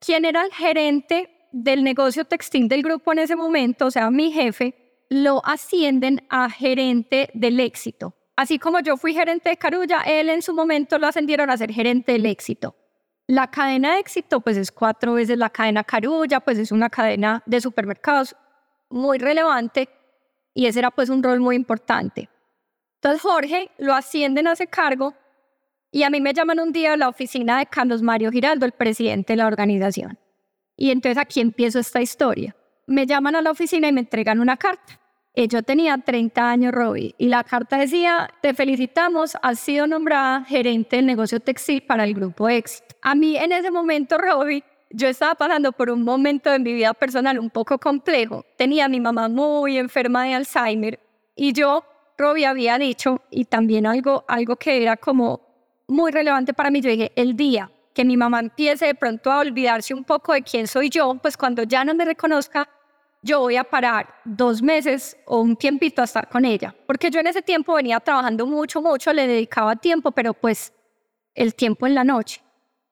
¿Quién 0.00 0.24
era 0.24 0.44
el 0.44 0.52
gerente 0.52 1.30
del 1.52 1.84
negocio 1.84 2.24
textil 2.24 2.68
del 2.68 2.82
grupo 2.82 3.12
en 3.12 3.20
ese 3.20 3.36
momento, 3.36 3.86
o 3.86 3.90
sea, 3.90 4.10
mi 4.10 4.32
jefe, 4.32 4.74
lo 5.08 5.44
ascienden 5.44 6.24
a 6.28 6.48
gerente 6.48 7.30
del 7.34 7.60
éxito. 7.60 8.14
Así 8.36 8.58
como 8.58 8.80
yo 8.80 8.96
fui 8.96 9.12
gerente 9.12 9.50
de 9.50 9.56
Carulla, 9.56 10.02
él 10.06 10.28
en 10.30 10.40
su 10.40 10.54
momento 10.54 10.98
lo 10.98 11.08
ascendieron 11.08 11.50
a 11.50 11.56
ser 11.56 11.72
gerente 11.72 12.12
del 12.12 12.26
éxito. 12.26 12.76
La 13.26 13.50
cadena 13.50 13.94
de 13.94 14.00
éxito, 14.00 14.40
pues 14.40 14.56
es 14.56 14.72
cuatro 14.72 15.14
veces 15.14 15.36
la 15.36 15.50
cadena 15.50 15.84
Carulla, 15.84 16.40
pues 16.40 16.58
es 16.58 16.72
una 16.72 16.88
cadena 16.88 17.42
de 17.46 17.60
supermercados 17.60 18.34
muy 18.88 19.18
relevante 19.18 19.88
y 20.54 20.66
ese 20.66 20.78
era 20.78 20.90
pues 20.90 21.10
un 21.10 21.22
rol 21.22 21.40
muy 21.40 21.56
importante. 21.56 22.28
Entonces 22.96 23.22
Jorge 23.22 23.70
lo 23.78 23.94
ascienden 23.94 24.46
a 24.46 24.52
ese 24.52 24.66
cargo 24.66 25.14
y 25.92 26.02
a 26.04 26.10
mí 26.10 26.20
me 26.20 26.32
llaman 26.32 26.60
un 26.60 26.72
día 26.72 26.92
a 26.92 26.96
la 26.96 27.08
oficina 27.08 27.58
de 27.58 27.66
Carlos 27.66 28.02
Mario 28.02 28.30
Giraldo, 28.30 28.66
el 28.66 28.72
presidente 28.72 29.32
de 29.32 29.38
la 29.38 29.46
organización. 29.46 30.18
Y 30.76 30.90
entonces 30.90 31.18
aquí 31.18 31.40
empiezo 31.40 31.78
esta 31.78 32.00
historia. 32.00 32.54
Me 32.86 33.06
llaman 33.06 33.36
a 33.36 33.42
la 33.42 33.50
oficina 33.50 33.88
y 33.88 33.92
me 33.92 34.00
entregan 34.00 34.40
una 34.40 34.56
carta. 34.56 35.00
Eh, 35.34 35.46
yo 35.46 35.62
tenía 35.62 35.96
30 35.96 36.50
años, 36.50 36.72
Robbie, 36.72 37.14
y 37.18 37.28
la 37.28 37.44
carta 37.44 37.78
decía, 37.78 38.28
te 38.42 38.52
felicitamos, 38.52 39.36
has 39.42 39.60
sido 39.60 39.86
nombrada 39.86 40.44
gerente 40.44 40.96
del 40.96 41.06
negocio 41.06 41.38
textil 41.38 41.82
para 41.82 42.04
el 42.04 42.14
grupo 42.14 42.48
Éxito. 42.48 42.96
A 43.02 43.14
mí 43.14 43.36
en 43.36 43.52
ese 43.52 43.70
momento, 43.70 44.18
Robbie, 44.18 44.64
yo 44.90 45.06
estaba 45.06 45.36
pasando 45.36 45.70
por 45.70 45.90
un 45.90 46.02
momento 46.02 46.52
en 46.52 46.64
mi 46.64 46.72
vida 46.72 46.94
personal 46.94 47.38
un 47.38 47.50
poco 47.50 47.78
complejo. 47.78 48.44
Tenía 48.56 48.86
a 48.86 48.88
mi 48.88 49.00
mamá 49.00 49.28
muy 49.28 49.78
enferma 49.78 50.24
de 50.24 50.34
Alzheimer 50.34 50.98
y 51.36 51.52
yo, 51.52 51.84
Robbie, 52.18 52.46
había 52.46 52.76
dicho, 52.76 53.22
y 53.30 53.44
también 53.44 53.86
algo, 53.86 54.24
algo 54.26 54.56
que 54.56 54.82
era 54.82 54.96
como 54.96 55.49
muy 55.90 56.12
relevante 56.12 56.54
para 56.54 56.70
mí, 56.70 56.80
yo 56.80 56.90
dije, 56.90 57.12
el 57.16 57.36
día 57.36 57.70
que 57.92 58.04
mi 58.04 58.16
mamá 58.16 58.40
empiece 58.40 58.86
de 58.86 58.94
pronto 58.94 59.30
a 59.30 59.40
olvidarse 59.40 59.92
un 59.92 60.04
poco 60.04 60.32
de 60.32 60.42
quién 60.42 60.66
soy 60.66 60.88
yo, 60.88 61.14
pues 61.16 61.36
cuando 61.36 61.64
ya 61.64 61.84
no 61.84 61.94
me 61.94 62.04
reconozca, 62.04 62.68
yo 63.22 63.40
voy 63.40 63.56
a 63.56 63.64
parar 63.64 64.14
dos 64.24 64.62
meses 64.62 65.16
o 65.26 65.40
un 65.40 65.56
tiempito 65.56 66.00
a 66.00 66.04
estar 66.04 66.28
con 66.28 66.44
ella, 66.44 66.74
porque 66.86 67.10
yo 67.10 67.20
en 67.20 67.26
ese 67.26 67.42
tiempo 67.42 67.74
venía 67.74 68.00
trabajando 68.00 68.46
mucho, 68.46 68.80
mucho, 68.80 69.12
le 69.12 69.26
dedicaba 69.26 69.76
tiempo, 69.76 70.12
pero 70.12 70.32
pues 70.32 70.72
el 71.34 71.54
tiempo 71.54 71.86
en 71.86 71.94
la 71.94 72.04
noche. 72.04 72.40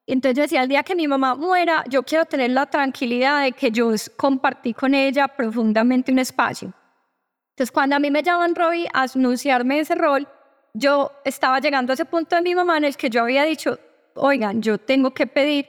Entonces 0.07 0.37
yo 0.37 0.43
decía, 0.43 0.63
el 0.63 0.69
día 0.69 0.83
que 0.83 0.95
mi 0.95 1.07
mamá 1.07 1.35
muera, 1.35 1.85
yo 1.89 2.03
quiero 2.03 2.25
tener 2.25 2.51
la 2.51 2.67
tranquilidad 2.67 3.43
de 3.43 3.53
que 3.53 3.71
yo 3.71 3.93
compartí 4.17 4.75
con 4.75 4.95
ella 4.95 5.29
profundamente 5.29 6.11
un 6.11 6.19
espacio. 6.19 6.73
Entonces 7.51 7.71
cuando 7.71 7.97
a 7.97 7.99
mí 7.99 8.11
me 8.11 8.23
llaman 8.23 8.55
Robbie 8.55 8.89
a 8.93 9.07
anunciarme 9.15 9.81
ese 9.81 9.95
rol, 9.95 10.27
yo 10.75 11.13
estaba 11.25 11.61
llegando 11.61 11.93
a 11.93 11.95
ese 11.95 12.05
punto 12.05 12.37
de 12.37 12.43
mi 12.43 12.55
mamá 12.55 12.79
en 12.79 12.85
el 12.85 12.97
que 12.97 13.11
yo 13.11 13.23
había 13.23 13.45
dicho, 13.45 13.79
oigan, 14.15 14.63
yo 14.63 14.79
tengo 14.79 15.13
que 15.13 15.27
pedir 15.27 15.69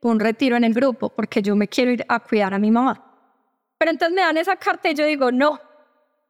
un 0.00 0.18
retiro 0.18 0.56
en 0.56 0.64
el 0.64 0.74
grupo 0.74 1.08
porque 1.10 1.42
yo 1.42 1.54
me 1.56 1.68
quiero 1.68 1.90
ir 1.90 2.04
a 2.08 2.20
cuidar 2.20 2.54
a 2.54 2.58
mi 2.58 2.70
mamá. 2.70 3.04
Pero 3.78 3.90
entonces 3.90 4.14
me 4.14 4.22
dan 4.22 4.36
esa 4.36 4.56
carta 4.56 4.90
y 4.90 4.94
yo 4.94 5.06
digo, 5.06 5.32
no, 5.32 5.58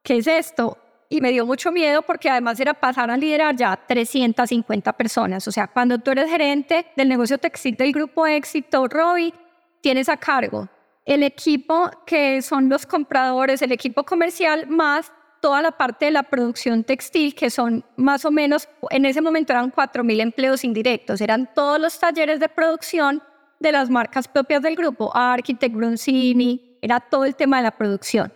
¿qué 0.03 0.17
es 0.17 0.27
esto? 0.27 0.77
Y 1.09 1.19
me 1.19 1.31
dio 1.31 1.45
mucho 1.45 1.71
miedo 1.71 2.01
porque 2.01 2.29
además 2.29 2.59
era 2.59 2.73
pasar 2.73 3.11
a 3.11 3.17
liderar 3.17 3.55
ya 3.55 3.75
350 3.75 4.93
personas. 4.93 5.45
O 5.47 5.51
sea, 5.51 5.67
cuando 5.67 5.97
tú 5.97 6.11
eres 6.11 6.29
gerente 6.29 6.87
del 6.95 7.09
negocio 7.09 7.37
textil 7.37 7.75
del 7.75 7.91
grupo 7.91 8.25
Éxito, 8.25 8.87
Robbie, 8.87 9.33
tienes 9.81 10.07
a 10.07 10.15
cargo 10.15 10.69
el 11.05 11.23
equipo 11.23 11.89
que 12.05 12.41
son 12.41 12.69
los 12.69 12.85
compradores, 12.85 13.61
el 13.61 13.71
equipo 13.71 14.03
comercial, 14.03 14.67
más 14.67 15.11
toda 15.41 15.61
la 15.61 15.71
parte 15.71 16.05
de 16.05 16.11
la 16.11 16.23
producción 16.23 16.83
textil, 16.83 17.35
que 17.35 17.49
son 17.49 17.83
más 17.97 18.23
o 18.25 18.31
menos, 18.31 18.69
en 18.91 19.05
ese 19.05 19.21
momento 19.21 19.51
eran 19.51 19.71
4.000 19.71 20.21
empleos 20.21 20.63
indirectos, 20.63 21.19
eran 21.19 21.49
todos 21.53 21.79
los 21.79 21.99
talleres 21.99 22.39
de 22.39 22.47
producción 22.47 23.21
de 23.59 23.71
las 23.71 23.89
marcas 23.89 24.27
propias 24.27 24.61
del 24.61 24.75
grupo, 24.75 25.11
Architect, 25.13 25.75
Bronzini, 25.75 26.77
era 26.81 26.99
todo 26.99 27.25
el 27.25 27.35
tema 27.35 27.57
de 27.57 27.63
la 27.63 27.71
producción. 27.71 28.31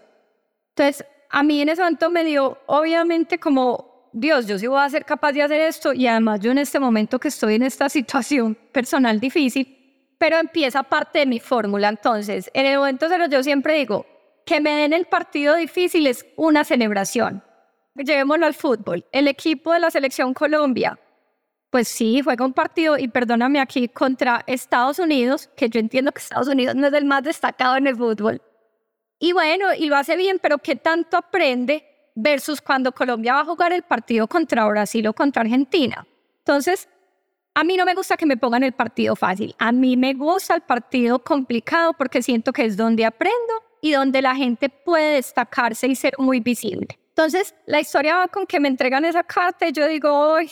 Entonces, 0.69 1.05
a 1.29 1.43
mí 1.43 1.61
en 1.61 1.69
ese 1.69 1.81
momento 1.81 2.09
me 2.09 2.23
dio, 2.23 2.57
obviamente, 2.65 3.39
como, 3.39 4.09
Dios, 4.13 4.47
yo 4.47 4.57
sí 4.59 4.67
voy 4.67 4.79
a 4.79 4.89
ser 4.89 5.05
capaz 5.05 5.31
de 5.33 5.43
hacer 5.43 5.61
esto 5.61 5.93
y 5.93 6.07
además 6.07 6.39
yo 6.39 6.51
en 6.51 6.57
este 6.57 6.79
momento 6.79 7.19
que 7.19 7.27
estoy 7.27 7.55
en 7.55 7.63
esta 7.63 7.89
situación 7.97 8.57
personal 8.71 9.19
difícil, 9.19 9.71
pero 10.17 10.37
empieza 10.37 10.83
parte 10.83 11.19
de 11.19 11.25
mi 11.25 11.39
fórmula. 11.39 11.89
Entonces, 11.89 12.49
en 12.53 12.65
el 12.65 12.77
momento 12.77 13.07
cero 13.09 13.25
yo 13.29 13.43
siempre 13.43 13.75
digo, 13.75 14.05
que 14.45 14.61
me 14.61 14.75
den 14.75 14.93
el 14.93 15.05
partido 15.05 15.55
difícil 15.55 16.07
es 16.07 16.25
una 16.35 16.63
celebración. 16.63 17.43
Llevémoslo 17.95 18.45
al 18.45 18.53
fútbol. 18.53 19.05
El 19.11 19.27
equipo 19.27 19.73
de 19.73 19.79
la 19.79 19.91
selección 19.91 20.33
Colombia 20.33 20.99
pues 21.75 21.89
sí, 21.89 22.21
fue 22.23 22.37
compartido 22.37 22.97
y 22.97 23.09
perdóname 23.09 23.59
aquí 23.59 23.89
contra 23.89 24.45
Estados 24.47 24.97
Unidos, 24.97 25.49
que 25.57 25.67
yo 25.67 25.81
entiendo 25.81 26.13
que 26.13 26.19
Estados 26.19 26.47
Unidos 26.47 26.73
no 26.73 26.87
es 26.87 26.93
el 26.93 27.03
más 27.03 27.21
destacado 27.21 27.75
en 27.75 27.85
el 27.85 27.97
fútbol. 27.97 28.41
Y 29.19 29.33
bueno, 29.33 29.73
y 29.77 29.87
lo 29.87 29.97
hace 29.97 30.15
bien, 30.15 30.39
pero 30.41 30.57
¿qué 30.59 30.77
tanto 30.77 31.17
aprende 31.17 31.85
versus 32.15 32.61
cuando 32.61 32.93
Colombia 32.93 33.33
va 33.33 33.41
a 33.41 33.45
jugar 33.45 33.73
el 33.73 33.83
partido 33.83 34.25
contra 34.25 34.65
Brasil 34.65 35.05
o 35.07 35.11
contra 35.11 35.41
Argentina? 35.41 36.07
Entonces, 36.37 36.87
a 37.53 37.65
mí 37.65 37.75
no 37.75 37.83
me 37.83 37.93
gusta 37.93 38.15
que 38.15 38.25
me 38.25 38.37
pongan 38.37 38.63
el 38.63 38.71
partido 38.71 39.17
fácil. 39.17 39.53
A 39.59 39.73
mí 39.73 39.97
me 39.97 40.13
gusta 40.13 40.55
el 40.55 40.61
partido 40.61 41.19
complicado 41.19 41.91
porque 41.91 42.21
siento 42.21 42.53
que 42.53 42.63
es 42.63 42.77
donde 42.77 43.03
aprendo 43.03 43.64
y 43.85 43.91
donde 43.91 44.19
la 44.19 44.35
gente 44.35 44.67
puede 44.67 45.13
destacarse 45.17 45.85
y 45.85 45.93
ser 45.93 46.15
muy 46.17 46.39
visible. 46.39 46.87
Entonces, 47.09 47.53
la 47.67 47.79
historia 47.79 48.17
va 48.17 48.27
con 48.27 48.47
que 48.47 48.59
me 48.59 48.67
entregan 48.67 49.05
esa 49.05 49.21
carta 49.21 49.67
y 49.67 49.71
yo 49.73 49.87
digo, 49.87 50.33
¡ay! 50.33 50.49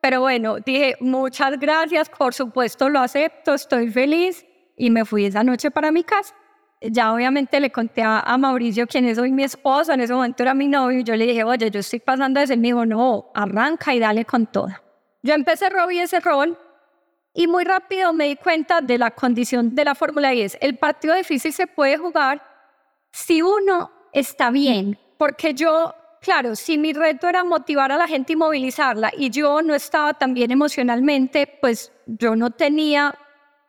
Pero 0.00 0.20
bueno, 0.20 0.60
dije, 0.60 0.94
muchas 1.00 1.58
gracias, 1.58 2.08
por 2.08 2.32
supuesto 2.32 2.88
lo 2.88 3.00
acepto, 3.00 3.54
estoy 3.54 3.90
feliz 3.90 4.46
y 4.76 4.90
me 4.90 5.04
fui 5.04 5.24
esa 5.24 5.42
noche 5.42 5.72
para 5.72 5.90
mi 5.90 6.04
casa. 6.04 6.32
Ya 6.80 7.12
obviamente 7.12 7.58
le 7.58 7.72
conté 7.72 8.02
a, 8.04 8.36
Mauricio, 8.38 8.86
quien 8.86 9.04
es 9.06 9.18
hoy 9.18 9.32
mi 9.32 9.42
esposo, 9.42 9.92
en 9.92 10.02
ese 10.02 10.14
momento 10.14 10.44
era 10.44 10.54
mi 10.54 10.68
novio, 10.68 11.00
y 11.00 11.02
yo 11.02 11.16
le 11.16 11.26
dije, 11.26 11.42
oye, 11.42 11.68
yo 11.72 11.80
estoy 11.80 11.98
pasando 11.98 12.38
de 12.38 12.46
ser 12.46 12.58
mi 12.58 12.68
hijo, 12.68 12.86
no, 12.86 13.32
arranca 13.34 13.96
y 13.96 13.98
dale 13.98 14.24
con 14.24 14.46
toda. 14.46 14.80
Yo 15.24 15.34
empecé 15.34 15.70
robar 15.70 15.92
ese 15.92 16.20
rol 16.20 16.56
y 17.34 17.48
muy 17.48 17.64
rápido 17.64 18.12
me 18.12 18.28
di 18.28 18.36
cuenta 18.36 18.80
de 18.80 18.96
la 18.96 19.10
condición 19.10 19.74
de 19.74 19.84
la 19.84 19.96
Fórmula 19.96 20.30
10. 20.30 20.58
El 20.60 20.78
partido 20.78 21.16
difícil 21.16 21.52
se 21.52 21.66
puede 21.66 21.96
jugar 21.96 22.55
si 23.12 23.42
uno 23.42 23.90
está 24.12 24.50
bien, 24.50 24.98
porque 25.18 25.54
yo 25.54 25.94
claro, 26.26 26.56
si 26.56 26.76
mi 26.76 26.92
reto 26.92 27.28
era 27.28 27.44
motivar 27.44 27.92
a 27.92 27.96
la 27.96 28.08
gente 28.08 28.32
y 28.32 28.36
movilizarla 28.36 29.12
y 29.16 29.30
yo 29.30 29.62
no 29.62 29.76
estaba 29.76 30.12
tan 30.14 30.34
bien 30.34 30.50
emocionalmente, 30.50 31.46
pues 31.60 31.92
yo 32.06 32.34
no 32.34 32.50
tenía 32.50 33.14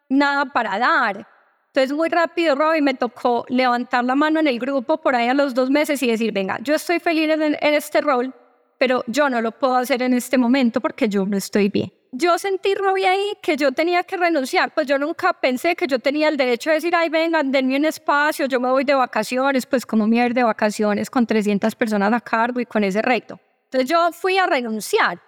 nada 0.09 0.45
para 0.45 0.79
dar. 0.79 1.27
Entonces 1.67 1.95
muy 1.95 2.09
rápido, 2.09 2.55
Robbie, 2.55 2.81
me 2.81 2.95
tocó 2.95 3.45
levantar 3.49 4.03
la 4.03 4.15
mano 4.15 4.39
en 4.39 4.47
el 4.47 4.57
grupo 4.57 4.97
por 4.97 5.15
ahí 5.15 5.27
a 5.27 5.35
los 5.35 5.53
dos 5.53 5.69
meses 5.69 6.01
y 6.01 6.07
decir, 6.07 6.31
venga, 6.31 6.57
yo 6.63 6.73
estoy 6.73 6.99
feliz 6.99 7.29
en, 7.29 7.43
en 7.43 7.73
este 7.75 8.01
rol, 8.01 8.33
pero 8.79 9.03
yo 9.05 9.29
no 9.29 9.39
lo 9.39 9.51
puedo 9.51 9.75
hacer 9.75 10.01
en 10.01 10.13
este 10.13 10.39
momento 10.39 10.81
porque 10.81 11.07
yo 11.07 11.27
no 11.27 11.37
estoy 11.37 11.69
bien 11.69 11.91
yo 12.11 12.37
sentí, 12.37 12.75
Robbie, 12.75 13.07
ahí 13.07 13.33
que 13.41 13.57
yo 13.57 13.71
tenía 13.71 14.03
que 14.03 14.17
renunciar. 14.17 14.73
Pues 14.73 14.87
yo 14.87 14.97
nunca 14.97 15.33
pensé 15.33 15.75
que 15.75 15.87
yo 15.87 15.99
tenía 15.99 16.29
el 16.29 16.37
derecho 16.37 16.69
de 16.69 16.75
decir, 16.75 16.95
ay, 16.95 17.09
vengan, 17.09 17.51
denme 17.51 17.77
un 17.77 17.85
espacio, 17.85 18.45
yo 18.45 18.59
me 18.59 18.69
voy 18.69 18.83
de 18.83 18.93
vacaciones, 18.93 19.65
pues 19.65 19.85
como 19.85 20.07
me 20.07 20.21
voy 20.21 20.33
de 20.33 20.43
vacaciones 20.43 21.09
con 21.09 21.25
300 21.25 21.75
personas 21.75 22.13
a 22.13 22.21
cargo 22.21 22.59
y 22.59 22.65
con 22.65 22.83
ese 22.83 23.01
reto. 23.01 23.39
Entonces 23.65 23.89
yo 23.89 24.11
fui 24.11 24.37
a 24.37 24.45
renunciar, 24.45 25.19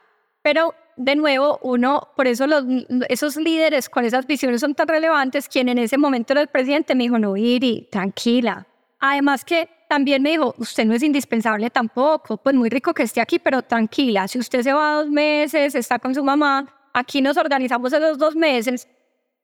pero 0.41 0.73
de 0.95 1.15
nuevo, 1.15 1.59
uno, 1.63 2.09
por 2.15 2.27
eso 2.27 2.45
los, 2.45 2.65
esos 3.07 3.37
líderes 3.37 3.89
con 3.89 4.03
esas 4.03 4.27
visiones 4.27 4.61
son 4.61 4.75
tan 4.75 4.87
relevantes, 4.87 5.47
quien 5.47 5.69
en 5.69 5.77
ese 5.77 5.97
momento 5.97 6.33
era 6.33 6.41
el 6.41 6.47
presidente 6.49 6.93
me 6.93 7.03
dijo, 7.03 7.17
no, 7.17 7.37
Iri, 7.37 7.87
tranquila. 7.89 8.67
Además 8.99 9.45
que 9.45 9.69
también 9.89 10.21
me 10.21 10.29
dijo, 10.29 10.53
usted 10.59 10.85
no 10.85 10.93
es 10.93 11.01
indispensable 11.01 11.67
tampoco, 11.71 12.37
pues 12.37 12.55
muy 12.55 12.69
rico 12.69 12.93
que 12.93 13.01
esté 13.01 13.21
aquí, 13.21 13.39
pero 13.39 13.63
tranquila, 13.63 14.27
si 14.27 14.37
usted 14.37 14.61
se 14.61 14.71
va 14.71 14.93
dos 14.93 15.09
meses, 15.09 15.73
está 15.73 15.97
con 15.97 16.13
su 16.13 16.23
mamá, 16.23 16.67
aquí 16.93 17.23
nos 17.23 17.37
organizamos 17.37 17.91
en 17.93 18.03
los 18.03 18.19
dos 18.19 18.35
meses 18.35 18.87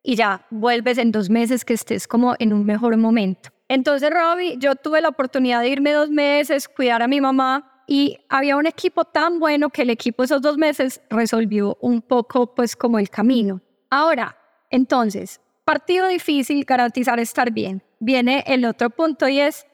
y 0.04 0.16
ya 0.16 0.46
vuelves 0.52 1.00
en 1.00 1.12
dos 1.12 1.32
meses 1.32 1.66
que 1.66 1.74
estés 1.74 2.08
como 2.08 2.36
en 2.38 2.54
un 2.54 2.64
mejor 2.64 2.96
momento. 2.96 3.50
Entonces, 3.68 4.12
Robbie, 4.12 4.58
yo 4.60 4.76
tuve 4.76 5.02
la 5.02 5.10
oportunidad 5.10 5.62
de 5.62 5.70
irme 5.70 5.94
dos 5.94 6.12
meses, 6.12 6.70
cuidar 6.70 7.02
a 7.02 7.08
mi 7.08 7.20
mamá 7.20 7.84
y 7.88 8.20
había 8.30 8.56
un 8.56 8.68
equipo 8.68 9.04
tan 9.04 9.40
bueno 9.40 9.72
que 9.72 9.82
el 9.82 9.90
equipo 9.90 10.24
esos 10.24 10.44
dos 10.44 10.60
meses 10.60 11.02
resolvió 11.10 11.76
un 11.82 12.04
poco 12.04 12.54
pues 12.54 12.76
como 12.76 13.00
el 13.00 13.10
camino. 13.10 13.62
Ahora, 13.90 14.38
entonces, 14.70 15.42
partido 15.64 16.08
difícil, 16.08 16.64
garantizar 16.66 17.20
estar 17.20 17.50
bien. 17.50 17.82
Viene 18.00 18.44
el 18.46 18.64
otro 18.66 18.92
punto 18.92 19.28
y 19.28 19.40
es 19.40 19.66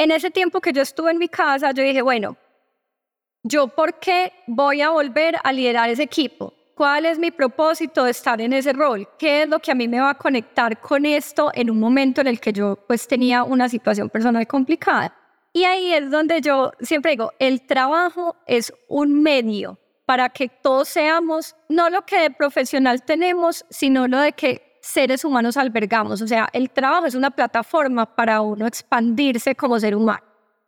en 0.00 0.10
ese 0.10 0.30
tiempo 0.30 0.62
que 0.62 0.72
yo 0.72 0.80
estuve 0.80 1.10
en 1.10 1.18
mi 1.18 1.28
casa, 1.28 1.72
yo 1.72 1.82
dije, 1.82 2.00
bueno, 2.00 2.34
¿yo 3.42 3.68
por 3.68 4.00
qué 4.00 4.32
voy 4.46 4.80
a 4.80 4.88
volver 4.88 5.36
a 5.44 5.52
liderar 5.52 5.90
ese 5.90 6.04
equipo? 6.04 6.54
¿Cuál 6.74 7.04
es 7.04 7.18
mi 7.18 7.30
propósito 7.30 8.04
de 8.04 8.12
estar 8.12 8.40
en 8.40 8.54
ese 8.54 8.72
rol? 8.72 9.06
¿Qué 9.18 9.42
es 9.42 9.48
lo 9.50 9.58
que 9.58 9.70
a 9.70 9.74
mí 9.74 9.88
me 9.88 10.00
va 10.00 10.10
a 10.10 10.14
conectar 10.14 10.80
con 10.80 11.04
esto 11.04 11.50
en 11.52 11.70
un 11.70 11.78
momento 11.78 12.22
en 12.22 12.28
el 12.28 12.40
que 12.40 12.50
yo 12.50 12.76
pues 12.88 13.06
tenía 13.06 13.44
una 13.44 13.68
situación 13.68 14.08
personal 14.08 14.46
complicada? 14.46 15.14
Y 15.52 15.64
ahí 15.64 15.92
es 15.92 16.10
donde 16.10 16.40
yo 16.40 16.72
siempre 16.80 17.10
digo, 17.10 17.32
el 17.38 17.66
trabajo 17.66 18.36
es 18.46 18.72
un 18.88 19.22
medio 19.22 19.78
para 20.06 20.30
que 20.30 20.48
todos 20.48 20.88
seamos 20.88 21.54
no 21.68 21.90
lo 21.90 22.06
que 22.06 22.20
de 22.20 22.30
profesional 22.30 23.02
tenemos, 23.02 23.66
sino 23.68 24.08
lo 24.08 24.18
de 24.18 24.32
que 24.32 24.69
seres 24.80 25.24
humanos 25.24 25.56
albergamos. 25.56 26.22
O 26.22 26.26
sea, 26.26 26.48
el 26.52 26.70
trabajo 26.70 27.06
es 27.06 27.14
una 27.14 27.30
plataforma 27.30 28.06
para 28.06 28.40
uno 28.40 28.66
expandirse 28.66 29.54
como 29.54 29.78
ser 29.78 29.94
humano. 29.94 30.24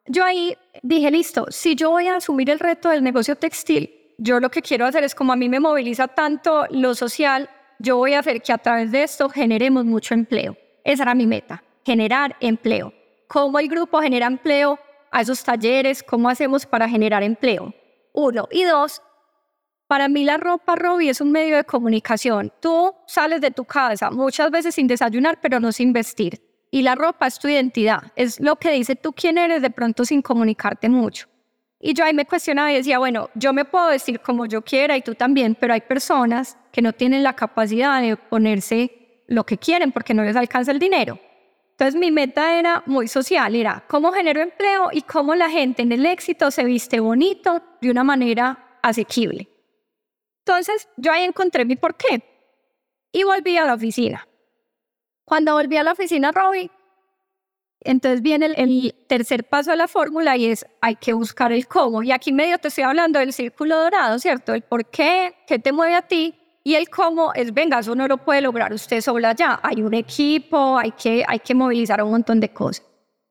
Yo 0.07 0.25
ahí 0.25 0.57
dije, 0.83 1.11
listo, 1.11 1.47
si 1.50 1.75
yo 1.75 1.90
voy 1.90 2.09
a 2.09 2.16
asumir 2.16 2.50
el 2.50 2.59
reto 2.59 2.88
del 2.88 3.04
negocio 3.04 3.37
textil, 3.37 3.90
yo 4.19 4.40
lo 4.40 4.50
que 4.50 4.62
quiero 4.62 4.87
hacer 4.87 5.04
es 5.04 5.14
como 5.14 5.33
a 5.33 5.37
mí 5.37 5.49
me 5.49 5.61
moviliza 5.61 6.09
tanto 6.09 6.66
lo 6.71 6.95
social, 6.95 7.49
yo 7.78 7.97
voy 7.97 8.14
a 8.14 8.21
hacer 8.21 8.42
que 8.42 8.52
a 8.52 8.59
través 8.59 8.92
de 8.92 9.02
esto 9.02 9.28
generemos 9.28 9.85
mucho 9.85 10.14
empleo. 10.14 10.57
Esa 10.85 11.04
era 11.04 11.14
mi 11.14 11.26
meta, 11.26 11.62
generar 11.85 12.37
empleo. 12.40 12.92
¿Cómo 13.28 13.59
el 13.59 13.69
grupo 13.69 14.00
genera 14.00 14.26
empleo 14.26 14.78
a 15.11 15.21
esos 15.23 15.42
talleres? 15.42 16.02
¿Cómo 16.02 16.28
hacemos 16.28 16.66
para 16.66 16.88
generar 16.88 17.23
empleo? 17.23 17.73
Uno. 18.12 18.49
Y 18.50 18.64
dos, 18.64 19.00
para 19.93 20.09
mí 20.09 20.25
la 20.25 20.39
ropa, 20.39 20.75
Robbie, 20.75 21.11
es 21.11 21.21
un 21.21 21.31
medio 21.31 21.55
de 21.55 21.65
comunicación. 21.65 22.51
Tú 22.61 22.95
sales 23.07 23.43
de 23.43 23.51
tu 23.51 23.67
casa 23.67 24.11
muchas 24.11 24.51
veces 24.51 24.75
sin 24.75 24.87
desayunar, 24.87 25.39
pero 25.43 25.61
no 25.61 25.71
sin 25.71 25.93
vestir. 25.93 26.41
Y 26.71 26.81
la 26.81 26.95
ropa 26.95 27.27
es 27.27 27.39
tu 27.39 27.47
identidad, 27.47 28.05
es 28.17 28.41
lo 28.41 28.57
que 28.57 28.71
dice 28.71 28.97
tú 28.97 29.13
quién 29.13 29.37
eres 29.37 29.61
de 29.61 29.69
pronto 29.69 30.07
sin 30.07 30.23
comunicarte 30.23 30.89
mucho. 30.89 31.29
Y 31.79 31.93
yo 31.93 32.07
ahí 32.07 32.15
me 32.15 32.25
cuestionaba 32.25 32.73
y 32.73 32.77
decía, 32.77 32.99
bueno, 32.99 33.29
yo 33.35 33.53
me 33.53 33.67
puedo 33.67 33.89
decir 33.89 34.21
como 34.21 34.47
yo 34.47 34.63
quiera 34.63 34.97
y 34.97 35.03
tú 35.03 35.15
también, 35.15 35.59
pero 35.61 35.75
hay 35.75 35.83
personas 35.83 36.57
que 36.73 36.81
no 36.81 36.95
tienen 36.95 37.23
la 37.23 37.35
capacidad 37.35 38.01
de 38.01 38.17
ponerse 38.17 39.25
lo 39.27 39.45
que 39.45 39.59
quieren 39.59 39.93
porque 39.93 40.15
no 40.15 40.25
les 40.25 40.37
alcanza 40.37 40.73
el 40.73 40.79
dinero. 40.79 41.19
Entonces 41.73 42.01
mi 42.01 42.11
meta 42.11 42.59
era 42.59 42.83
muy 42.87 43.09
social, 43.09 43.55
era 43.55 43.85
cómo 43.89 44.11
genero 44.11 44.41
empleo 44.41 44.89
y 44.91 45.03
cómo 45.03 45.35
la 45.35 45.51
gente 45.51 45.83
en 45.83 45.93
el 45.93 46.07
éxito 46.07 46.51
se 46.51 46.65
viste 46.65 46.99
bonito 46.99 47.61
de 47.83 47.91
una 47.91 48.05
manera 48.05 48.79
asequible. 48.81 49.51
Entonces 50.45 50.89
yo 50.97 51.13
ahí 51.13 51.25
encontré 51.25 51.65
mi 51.65 51.77
porqué 51.77 52.23
y 53.13 53.23
volví 53.25 53.57
a 53.57 53.65
la 53.65 53.75
oficina. 53.75 54.27
Cuando 55.25 55.55
volví 55.55 55.77
a 55.77 55.85
la 55.85 55.93
oficina, 55.93 56.33
Robbie, 56.33 56.71
entonces 57.81 58.23
viene 58.23 58.47
el, 58.57 58.95
tercer 59.09 59.45
paso 59.45 59.71
de 59.71 59.77
la 59.77 59.89
fórmula 59.89 60.37
y 60.37 60.47
es 60.47 60.67
hay 60.81 60.97
que 60.97 61.13
buscar 61.13 61.53
el 61.53 61.67
cómo. 61.67 62.03
Y 62.03 62.13
aquí 62.13 62.33
medio 62.33 62.59
te 62.59 62.69
estoy 62.69 62.85
hablando 62.85 63.19
del 63.19 63.33
círculo 63.33 63.79
dorado, 63.79 64.19
¿cierto? 64.19 64.55
El 64.55 64.63
por 64.63 64.87
qué, 64.87 65.35
qué 65.47 65.59
te 65.59 65.73
mueve 65.73 65.95
a 65.95 66.03
ti. 66.03 66.35
Y 66.65 66.75
el 66.77 66.89
cómo 66.89 67.33
es, 67.35 67.53
venga, 67.53 67.81
eso 67.81 67.95
no 67.97 68.07
lo 68.07 68.19
puede 68.19 68.41
lograr 68.41 68.73
usted 68.73 69.01
sola 69.01 69.35
ya. 69.35 69.59
Hay 69.65 69.83
un 69.83 69.95
equipo, 69.95 70.79
hay 70.79 70.93
que, 70.93 71.25
hay 71.27 71.41
que 71.41 71.55
movilizar 71.55 72.03
un 72.03 72.13
montón 72.13 72.39
de 72.39 72.53
cosas. 72.53 72.87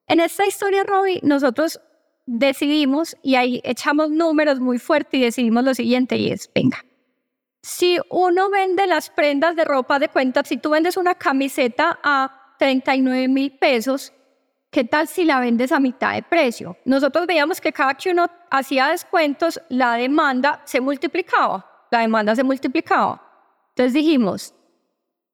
En 0.07 0.19
esta 0.19 0.45
historia, 0.45 0.83
Robbie, 0.83 1.21
nosotros 1.23 1.79
decidimos 2.25 3.15
y 3.23 3.35
ahí 3.35 3.61
echamos 3.63 4.09
números 4.09 4.59
muy 4.59 4.79
fuertes 4.79 5.13
y 5.13 5.23
decidimos 5.23 5.63
lo 5.63 5.73
siguiente 5.73 6.17
y 6.17 6.31
es, 6.31 6.49
venga, 6.53 6.83
si 7.61 7.99
uno 8.09 8.49
vende 8.49 8.87
las 8.87 9.09
prendas 9.09 9.55
de 9.55 9.65
ropa 9.65 9.99
de 9.99 10.09
cuenta, 10.09 10.43
si 10.43 10.57
tú 10.57 10.71
vendes 10.71 10.97
una 10.97 11.15
camiseta 11.15 11.99
a 12.01 12.55
39 12.57 13.27
mil 13.27 13.51
pesos, 13.51 14.11
¿qué 14.71 14.83
tal 14.83 15.07
si 15.07 15.25
la 15.25 15.39
vendes 15.39 15.71
a 15.71 15.79
mitad 15.79 16.13
de 16.13 16.23
precio? 16.23 16.77
Nosotros 16.85 17.27
veíamos 17.27 17.61
que 17.61 17.71
cada 17.71 17.93
que 17.93 18.11
uno 18.11 18.27
hacía 18.49 18.87
descuentos, 18.87 19.61
la 19.69 19.93
demanda 19.93 20.61
se 20.65 20.81
multiplicaba, 20.81 21.87
la 21.91 21.99
demanda 21.99 22.35
se 22.35 22.43
multiplicaba. 22.43 23.21
Entonces 23.69 23.93
dijimos, 23.93 24.55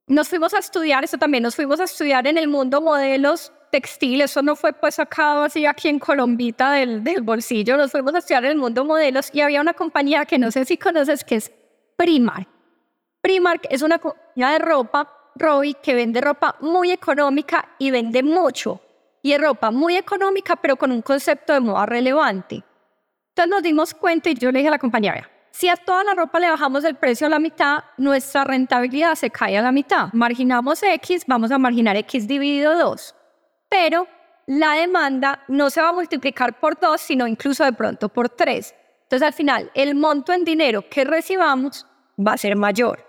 nos 0.08 0.28
fuimos 0.28 0.54
a 0.54 0.60
estudiar, 0.60 1.04
eso 1.06 1.18
también, 1.18 1.44
nos 1.44 1.56
fuimos 1.56 1.80
a 1.80 1.86
estudiar 1.86 2.28
en 2.28 2.38
el 2.38 2.50
mundo 2.50 2.82
modelos 2.82 3.54
textiles, 3.72 4.32
eso 4.32 4.42
no 4.42 4.56
fue 4.56 4.74
pues 4.74 4.96
sacado 4.96 5.44
así 5.44 5.66
aquí 5.66 5.88
en 5.88 6.00
Colombita 6.00 6.74
del, 6.74 7.04
del 7.04 7.22
bolsillo, 7.22 7.78
nos 7.78 7.92
fuimos 7.92 8.16
a 8.16 8.20
estudiar 8.20 8.44
en 8.46 8.52
el 8.52 8.58
mundo 8.58 8.84
modelos 8.84 9.30
y 9.34 9.42
había 9.42 9.62
una 9.62 9.74
compañía 9.74 10.26
que 10.26 10.38
no 10.38 10.52
sé 10.52 10.66
si 10.66 10.78
conoces 10.78 11.24
que 11.24 11.36
es 11.36 11.52
Primark. 11.98 12.48
Primark 13.22 13.68
es 13.70 13.82
una 13.82 13.98
compañía 13.98 14.51
de 14.51 14.60
ropa, 14.60 15.32
Roy, 15.36 15.74
que 15.74 15.96
vende 15.96 16.22
ropa 16.22 16.56
muy 16.62 16.92
económica 16.92 17.70
y 17.80 17.92
vende 17.92 18.24
mucho 18.24 18.82
y 19.22 19.34
es 19.34 19.42
ropa 19.42 19.72
muy 19.72 19.98
económica, 19.98 20.56
pero 20.56 20.75
con 20.75 20.92
un 20.92 21.01
concepto 21.01 21.54
de 21.54 21.60
moda 21.60 21.86
relevante. 21.86 22.63
Entonces 23.30 23.50
nos 23.50 23.63
dimos 23.63 23.94
cuenta 23.94 24.30
y 24.30 24.36
yo 24.36 24.51
le 24.51 24.60
dije 24.60 24.70
a 24.70 24.72
la 24.72 24.80
compañera, 24.80 25.30
si 25.51 25.68
a 25.68 25.75
toda 25.75 26.04
la 26.04 26.13
ropa 26.13 26.39
le 26.39 26.50
bajamos 26.50 26.84
el 26.84 26.96
precio 26.96 27.27
a 27.27 27.32
la 27.32 27.39
mitad, 27.39 27.84
nuestra 27.98 28.44
rentabilidad 28.44 29.15
se 29.15 29.32
cae 29.32 29.58
a 29.58 29.62
la 29.62 29.72
mitad. 29.72 30.10
Marginamos 30.13 30.82
X, 30.84 31.24
vamos 31.28 31.52
a 31.52 31.58
marginar 31.58 31.98
X 31.98 32.28
dividido 32.28 32.78
2. 32.78 33.15
Pero 33.69 34.08
la 34.45 34.74
demanda 34.74 35.43
no 35.48 35.69
se 35.72 35.82
va 35.82 35.89
a 35.89 35.93
multiplicar 35.93 36.60
por 36.60 36.80
2, 36.80 37.02
sino 37.02 37.28
incluso 37.28 37.65
de 37.65 37.74
pronto 37.74 38.08
por 38.08 38.30
3. 38.30 38.74
Entonces 39.08 39.26
al 39.26 39.34
final 39.34 39.72
el 39.74 39.96
monto 39.96 40.34
en 40.34 40.43
dinero 40.43 40.84
que 40.89 41.06
recibamos 41.06 41.88
va 42.20 42.34
a 42.34 42.38
ser 42.38 42.58
mayor. 42.58 43.06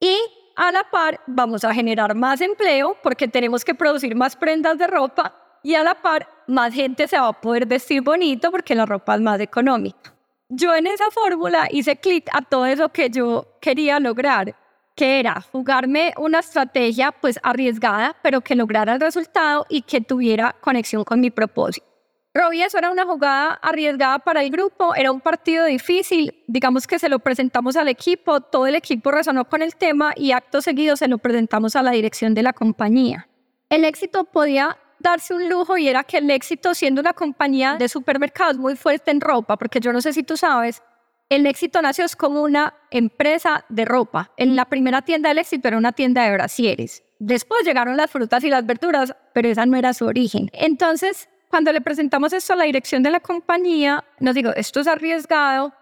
Y 0.00 0.18
a 0.56 0.72
la 0.72 0.82
par 0.90 1.20
vamos 1.28 1.62
a 1.62 1.72
generar 1.72 2.16
más 2.16 2.40
empleo 2.40 2.96
porque 3.04 3.28
tenemos 3.28 3.64
que 3.64 3.72
producir 3.72 4.16
más 4.16 4.34
prendas 4.34 4.78
de 4.78 4.88
ropa 4.88 5.32
y 5.62 5.76
a 5.76 5.84
la 5.84 5.94
par 5.94 6.26
más 6.48 6.74
gente 6.74 7.06
se 7.06 7.20
va 7.20 7.28
a 7.28 7.40
poder 7.40 7.66
vestir 7.66 8.02
bonito 8.02 8.50
porque 8.50 8.74
la 8.74 8.84
ropa 8.84 9.14
es 9.14 9.20
más 9.20 9.38
económica. 9.38 10.12
Yo 10.48 10.74
en 10.74 10.88
esa 10.88 11.08
fórmula 11.12 11.68
hice 11.70 11.94
clic 11.94 12.28
a 12.32 12.42
todo 12.42 12.66
eso 12.66 12.88
que 12.88 13.08
yo 13.08 13.46
quería 13.60 14.00
lograr, 14.00 14.56
que 14.96 15.20
era 15.20 15.40
jugarme 15.40 16.14
una 16.18 16.40
estrategia 16.40 17.12
pues 17.12 17.38
arriesgada, 17.44 18.16
pero 18.24 18.40
que 18.40 18.56
lograra 18.56 18.94
el 18.94 19.00
resultado 19.00 19.66
y 19.68 19.82
que 19.82 20.00
tuviera 20.00 20.56
conexión 20.60 21.04
con 21.04 21.20
mi 21.20 21.30
propósito. 21.30 21.91
Robbie, 22.34 22.64
eso 22.64 22.78
era 22.78 22.90
una 22.90 23.04
jugada 23.04 23.54
arriesgada 23.62 24.18
para 24.18 24.42
el 24.42 24.50
grupo, 24.50 24.94
era 24.94 25.12
un 25.12 25.20
partido 25.20 25.66
difícil, 25.66 26.42
digamos 26.46 26.86
que 26.86 26.98
se 26.98 27.10
lo 27.10 27.18
presentamos 27.18 27.76
al 27.76 27.88
equipo, 27.88 28.40
todo 28.40 28.66
el 28.66 28.74
equipo 28.74 29.10
resonó 29.10 29.46
con 29.46 29.60
el 29.60 29.76
tema 29.76 30.14
y 30.16 30.32
acto 30.32 30.62
seguido 30.62 30.96
se 30.96 31.08
lo 31.08 31.18
presentamos 31.18 31.76
a 31.76 31.82
la 31.82 31.90
dirección 31.90 32.32
de 32.32 32.42
la 32.42 32.54
compañía. 32.54 33.28
El 33.68 33.84
éxito 33.84 34.24
podía 34.24 34.78
darse 34.98 35.34
un 35.34 35.50
lujo 35.50 35.76
y 35.76 35.88
era 35.88 36.04
que 36.04 36.18
el 36.18 36.30
éxito 36.30 36.72
siendo 36.72 37.02
una 37.02 37.12
compañía 37.12 37.76
de 37.76 37.88
supermercados 37.88 38.56
muy 38.56 38.76
fuerte 38.76 39.10
en 39.10 39.20
ropa, 39.20 39.58
porque 39.58 39.80
yo 39.80 39.92
no 39.92 40.00
sé 40.00 40.14
si 40.14 40.22
tú 40.22 40.38
sabes, 40.38 40.82
el 41.28 41.46
éxito 41.46 41.82
nació 41.82 42.06
como 42.16 42.42
una 42.42 42.74
empresa 42.90 43.64
de 43.68 43.84
ropa. 43.84 44.32
En 44.38 44.56
la 44.56 44.66
primera 44.66 45.02
tienda 45.02 45.28
del 45.28 45.38
éxito 45.38 45.68
era 45.68 45.76
una 45.76 45.92
tienda 45.92 46.24
de 46.24 46.32
brasieres. 46.32 47.02
Después 47.18 47.64
llegaron 47.64 47.96
las 47.96 48.10
frutas 48.10 48.42
y 48.44 48.48
las 48.48 48.64
verduras, 48.66 49.14
pero 49.32 49.48
esa 49.48 49.64
no 49.66 49.76
era 49.76 49.94
su 49.94 50.06
origen. 50.06 50.50
Entonces, 50.52 51.28
cuando 51.52 51.70
le 51.70 51.82
presentamos 51.82 52.32
esto 52.32 52.54
a 52.54 52.56
la 52.56 52.64
dirección 52.64 53.02
de 53.02 53.10
la 53.10 53.20
compañía, 53.20 54.02
nos 54.20 54.34
digo, 54.34 54.52
esto 54.56 54.80
es 54.80 54.86
arriesgado, 54.86 55.74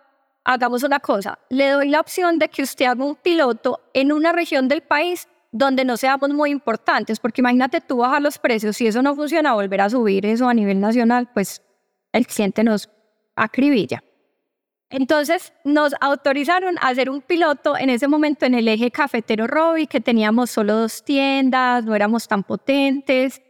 hagamos 0.43 0.83
una 0.83 0.99
cosa, 0.99 1.39
le 1.49 1.69
doy 1.69 1.89
la 1.89 2.01
opción 2.01 2.41
de 2.41 2.49
que 2.49 2.63
usted 2.63 2.87
haga 2.87 3.05
un 3.05 3.15
piloto 3.15 3.81
en 3.95 4.11
una 4.11 4.33
región 4.33 4.67
del 4.67 4.83
país 4.83 5.29
donde 5.53 5.85
no 5.85 5.97
seamos 5.97 6.31
muy 6.31 6.51
importantes, 6.51 7.21
porque 7.21 7.41
imagínate 7.41 7.81
tú 7.81 7.99
bajar 7.99 8.21
los 8.21 8.37
precios, 8.37 8.77
si 8.77 8.89
eso 8.89 9.01
no 9.01 9.15
funciona, 9.15 9.55
volver 9.55 9.83
a 9.83 9.91
subir 9.91 10.27
eso 10.27 10.49
a 10.49 10.55
nivel 10.55 10.81
nacional, 10.81 11.29
pues 11.33 11.63
el 12.13 12.27
cliente 12.27 12.65
nos 12.65 12.91
acribilla. 13.37 14.03
Entonces 14.89 15.53
nos 15.63 15.95
autorizaron 16.01 16.79
a 16.79 16.89
hacer 16.89 17.09
un 17.09 17.21
piloto 17.21 17.79
en 17.79 17.91
ese 17.91 18.09
momento 18.09 18.45
en 18.45 18.55
el 18.55 18.67
eje 18.67 18.91
cafetero 18.91 19.47
Robbie, 19.47 19.87
que 19.87 20.01
teníamos 20.01 20.51
solo 20.51 20.75
dos 20.75 21.05
tiendas, 21.05 21.85
no 21.85 21.95
éramos 21.95 22.27
tan 22.27 22.43
potentes 22.43 23.41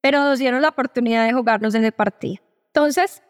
pero 0.00 0.22
nos 0.22 0.38
dieron 0.38 0.62
la 0.62 0.68
oportunidad 0.68 1.26
de 1.26 1.32
jugarnos 1.32 1.74
en 1.74 1.84
el 1.84 1.92
partido. 1.92 2.42
Entonces, 2.68 3.22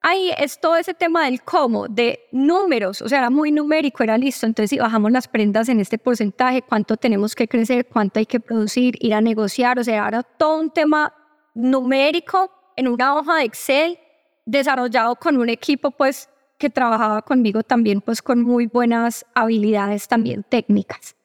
ahí 0.00 0.32
es 0.38 0.60
todo 0.60 0.76
ese 0.76 0.94
tema 0.94 1.24
del 1.24 1.42
cómo, 1.42 1.88
de 1.88 2.20
números, 2.32 3.02
o 3.02 3.08
sea, 3.08 3.18
era 3.18 3.30
muy 3.30 3.52
numérico, 3.52 4.02
era 4.02 4.18
listo. 4.18 4.46
Entonces, 4.46 4.70
si 4.70 4.78
bajamos 4.78 5.12
las 5.12 5.28
prendas 5.28 5.68
en 5.68 5.80
este 5.80 5.98
porcentaje, 5.98 6.62
cuánto 6.62 6.96
tenemos 6.96 7.34
que 7.34 7.48
crecer, 7.48 7.86
cuánto 7.86 8.18
hay 8.18 8.26
que 8.26 8.40
producir, 8.40 8.96
ir 9.00 9.14
a 9.14 9.20
negociar, 9.20 9.78
o 9.78 9.84
sea, 9.84 10.08
era 10.08 10.22
todo 10.22 10.60
un 10.60 10.70
tema 10.70 11.14
numérico 11.54 12.50
en 12.76 12.88
una 12.88 13.16
hoja 13.16 13.36
de 13.36 13.44
Excel 13.44 13.98
desarrollado 14.46 15.16
con 15.16 15.36
un 15.36 15.48
equipo, 15.48 15.90
pues, 15.90 16.28
que 16.58 16.70
trabajaba 16.70 17.22
conmigo 17.22 17.62
también, 17.62 18.00
pues, 18.00 18.22
con 18.22 18.42
muy 18.42 18.66
buenas 18.66 19.26
habilidades 19.34 20.08
también 20.08 20.44
técnicas. 20.48 21.17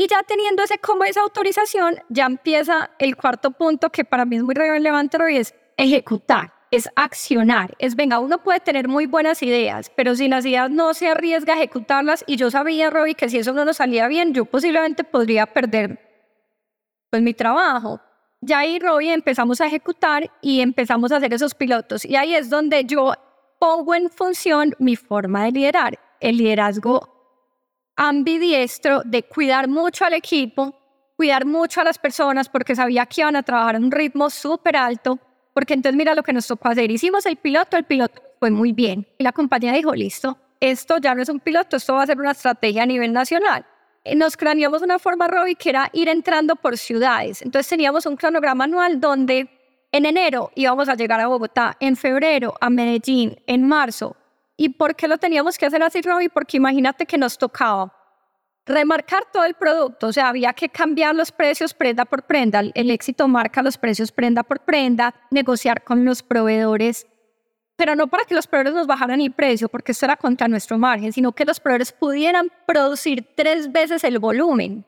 Y 0.00 0.06
ya 0.06 0.22
teniendo 0.22 0.62
ese 0.62 0.78
como 0.78 1.02
esa 1.02 1.22
autorización, 1.22 1.96
ya 2.08 2.26
empieza 2.26 2.90
el 3.00 3.16
cuarto 3.16 3.50
punto 3.50 3.90
que 3.90 4.04
para 4.04 4.24
mí 4.24 4.36
es 4.36 4.44
muy 4.44 4.54
relevante 4.54 5.20
hoy, 5.20 5.38
es 5.38 5.56
ejecutar, 5.76 6.52
es 6.70 6.88
accionar, 6.94 7.74
es 7.80 7.96
venga, 7.96 8.20
uno 8.20 8.40
puede 8.40 8.60
tener 8.60 8.86
muy 8.86 9.06
buenas 9.06 9.42
ideas, 9.42 9.90
pero 9.96 10.14
si 10.14 10.28
las 10.28 10.46
ideas 10.46 10.70
no 10.70 10.94
se 10.94 11.08
arriesga 11.08 11.54
a 11.54 11.56
ejecutarlas, 11.56 12.22
y 12.28 12.36
yo 12.36 12.48
sabía, 12.48 12.90
Robbie, 12.90 13.16
que 13.16 13.28
si 13.28 13.38
eso 13.38 13.52
no 13.52 13.64
nos 13.64 13.78
salía 13.78 14.06
bien, 14.06 14.32
yo 14.34 14.44
posiblemente 14.44 15.02
podría 15.02 15.46
perder 15.46 15.98
pues 17.10 17.20
mi 17.20 17.34
trabajo. 17.34 18.00
Ya 18.40 18.60
ahí, 18.60 18.78
Robbie, 18.78 19.12
empezamos 19.12 19.60
a 19.60 19.66
ejecutar 19.66 20.30
y 20.40 20.60
empezamos 20.60 21.10
a 21.10 21.16
hacer 21.16 21.34
esos 21.34 21.56
pilotos. 21.56 22.04
Y 22.04 22.14
ahí 22.14 22.36
es 22.36 22.50
donde 22.50 22.84
yo 22.84 23.14
pongo 23.58 23.96
en 23.96 24.10
función 24.10 24.76
mi 24.78 24.94
forma 24.94 25.46
de 25.46 25.50
liderar, 25.50 25.98
el 26.20 26.36
liderazgo 26.36 27.17
ambidiestro 27.98 29.02
de 29.04 29.24
cuidar 29.24 29.66
mucho 29.66 30.04
al 30.04 30.14
equipo, 30.14 30.72
cuidar 31.16 31.44
mucho 31.44 31.80
a 31.80 31.84
las 31.84 31.98
personas 31.98 32.48
porque 32.48 32.76
sabía 32.76 33.04
que 33.06 33.22
iban 33.22 33.34
a 33.34 33.42
trabajar 33.42 33.74
a 33.74 33.78
un 33.78 33.90
ritmo 33.90 34.30
súper 34.30 34.76
alto, 34.76 35.18
porque 35.52 35.74
entonces 35.74 35.96
mira 35.96 36.14
lo 36.14 36.22
que 36.22 36.32
nos 36.32 36.46
tocó 36.46 36.68
hacer. 36.68 36.90
Hicimos 36.92 37.26
el 37.26 37.36
piloto, 37.36 37.76
el 37.76 37.84
piloto 37.84 38.22
fue 38.38 38.50
muy 38.52 38.72
bien. 38.72 39.04
Y 39.18 39.24
la 39.24 39.32
compañía 39.32 39.72
dijo, 39.72 39.92
listo, 39.96 40.38
esto 40.60 40.98
ya 40.98 41.12
no 41.16 41.22
es 41.22 41.28
un 41.28 41.40
piloto, 41.40 41.76
esto 41.76 41.94
va 41.94 42.04
a 42.04 42.06
ser 42.06 42.18
una 42.18 42.30
estrategia 42.30 42.84
a 42.84 42.86
nivel 42.86 43.12
nacional. 43.12 43.66
Y 44.04 44.14
nos 44.14 44.36
craneamos 44.36 44.80
una 44.82 45.00
forma, 45.00 45.26
Robbie, 45.26 45.56
que 45.56 45.70
era 45.70 45.90
ir 45.92 46.08
entrando 46.08 46.54
por 46.54 46.78
ciudades. 46.78 47.42
Entonces 47.42 47.68
teníamos 47.68 48.06
un 48.06 48.16
cronograma 48.16 48.62
anual 48.64 49.00
donde 49.00 49.50
en 49.90 50.06
enero 50.06 50.52
íbamos 50.54 50.88
a 50.88 50.94
llegar 50.94 51.20
a 51.20 51.26
Bogotá, 51.26 51.76
en 51.80 51.96
febrero 51.96 52.54
a 52.60 52.70
Medellín, 52.70 53.36
en 53.48 53.66
marzo. 53.66 54.16
¿Y 54.60 54.70
por 54.70 54.96
qué 54.96 55.06
lo 55.06 55.18
teníamos 55.18 55.56
que 55.56 55.66
hacer 55.66 55.82
así, 55.84 56.02
Robbie? 56.02 56.28
Porque 56.28 56.56
imagínate 56.56 57.06
que 57.06 57.16
nos 57.16 57.38
tocaba 57.38 57.94
remarcar 58.66 59.22
todo 59.32 59.44
el 59.44 59.54
producto, 59.54 60.08
o 60.08 60.12
sea, 60.12 60.28
había 60.28 60.52
que 60.52 60.68
cambiar 60.68 61.14
los 61.14 61.32
precios 61.32 61.72
prenda 61.72 62.04
por 62.04 62.24
prenda, 62.24 62.62
el 62.74 62.90
éxito 62.90 63.26
marca 63.26 63.62
los 63.62 63.78
precios 63.78 64.12
prenda 64.12 64.42
por 64.42 64.60
prenda, 64.60 65.14
negociar 65.30 65.82
con 65.84 66.04
los 66.04 66.22
proveedores, 66.22 67.06
pero 67.76 67.96
no 67.96 68.08
para 68.08 68.24
que 68.24 68.34
los 68.34 68.46
proveedores 68.46 68.74
nos 68.74 68.86
bajaran 68.86 69.22
el 69.22 69.32
precio, 69.32 69.70
porque 69.70 69.92
esto 69.92 70.04
era 70.04 70.16
contra 70.16 70.48
nuestro 70.48 70.76
margen, 70.76 71.12
sino 71.14 71.32
que 71.32 71.46
los 71.46 71.60
proveedores 71.60 71.92
pudieran 71.92 72.50
producir 72.66 73.26
tres 73.34 73.72
veces 73.72 74.04
el 74.04 74.18
volumen. 74.18 74.84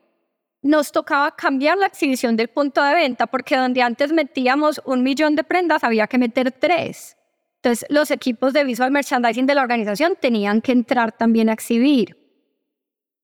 Nos 0.60 0.92
tocaba 0.92 1.34
cambiar 1.34 1.78
la 1.78 1.86
exhibición 1.86 2.36
del 2.36 2.48
punto 2.48 2.82
de 2.82 2.94
venta, 2.94 3.28
porque 3.28 3.56
donde 3.56 3.80
antes 3.80 4.12
metíamos 4.12 4.82
un 4.84 5.02
millón 5.02 5.36
de 5.36 5.44
prendas, 5.44 5.84
había 5.84 6.06
que 6.06 6.18
meter 6.18 6.52
tres. 6.52 7.16
Entonces, 7.62 7.86
los 7.90 8.10
equipos 8.10 8.54
de 8.54 8.64
visual 8.64 8.90
merchandising 8.90 9.46
de 9.46 9.54
la 9.54 9.62
organización 9.62 10.16
tenían 10.18 10.62
que 10.62 10.72
entrar 10.72 11.12
también 11.12 11.50
a 11.50 11.52
exhibir 11.52 12.16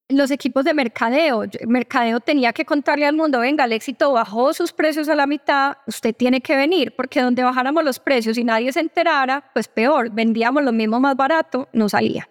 los 0.08 0.30
equipos 0.30 0.64
de 0.64 0.74
mercadeo. 0.74 1.44
Mercadeo 1.66 2.20
tenía 2.20 2.52
que 2.52 2.64
contarle 2.64 3.06
al 3.06 3.16
mundo, 3.16 3.40
venga, 3.40 3.64
el 3.64 3.72
éxito 3.72 4.12
bajó 4.12 4.52
sus 4.52 4.72
precios 4.72 5.08
a 5.08 5.14
la 5.14 5.26
mitad, 5.26 5.78
usted 5.86 6.14
tiene 6.14 6.40
que 6.40 6.54
venir, 6.54 6.94
porque 6.94 7.22
donde 7.22 7.42
bajáramos 7.42 7.82
los 7.82 7.98
precios 7.98 8.38
y 8.38 8.44
nadie 8.44 8.72
se 8.72 8.80
enterara, 8.80 9.50
pues 9.52 9.68
peor, 9.68 10.10
vendíamos 10.10 10.62
lo 10.62 10.72
mismo 10.72 11.00
más 11.00 11.16
barato, 11.16 11.68
no 11.72 11.88
salía. 11.88 12.28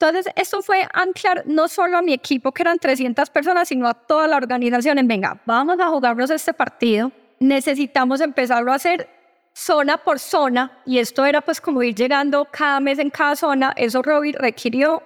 Entonces, 0.00 0.32
esto 0.34 0.62
fue 0.62 0.88
anclar 0.92 1.42
no 1.46 1.68
solo 1.68 1.98
a 1.98 2.02
mi 2.02 2.12
equipo, 2.12 2.52
que 2.52 2.62
eran 2.62 2.78
300 2.78 3.28
personas, 3.30 3.68
sino 3.68 3.86
a 3.86 3.94
toda 3.94 4.28
la 4.28 4.36
organización 4.36 4.98
en, 4.98 5.08
venga, 5.08 5.40
vamos 5.44 5.78
a 5.80 5.88
jugarnos 5.88 6.30
este 6.30 6.54
partido, 6.54 7.12
necesitamos 7.40 8.20
empezarlo 8.20 8.72
a 8.72 8.76
hacer 8.76 9.08
zona 9.58 9.96
por 9.96 10.20
zona, 10.20 10.70
y 10.86 10.98
esto 10.98 11.26
era 11.26 11.40
pues 11.40 11.60
como 11.60 11.82
ir 11.82 11.94
llegando 11.94 12.46
cada 12.50 12.78
mes 12.78 13.00
en 13.00 13.10
cada 13.10 13.34
zona, 13.34 13.72
eso 13.76 14.02
Robbie 14.02 14.32
requirió 14.38 15.02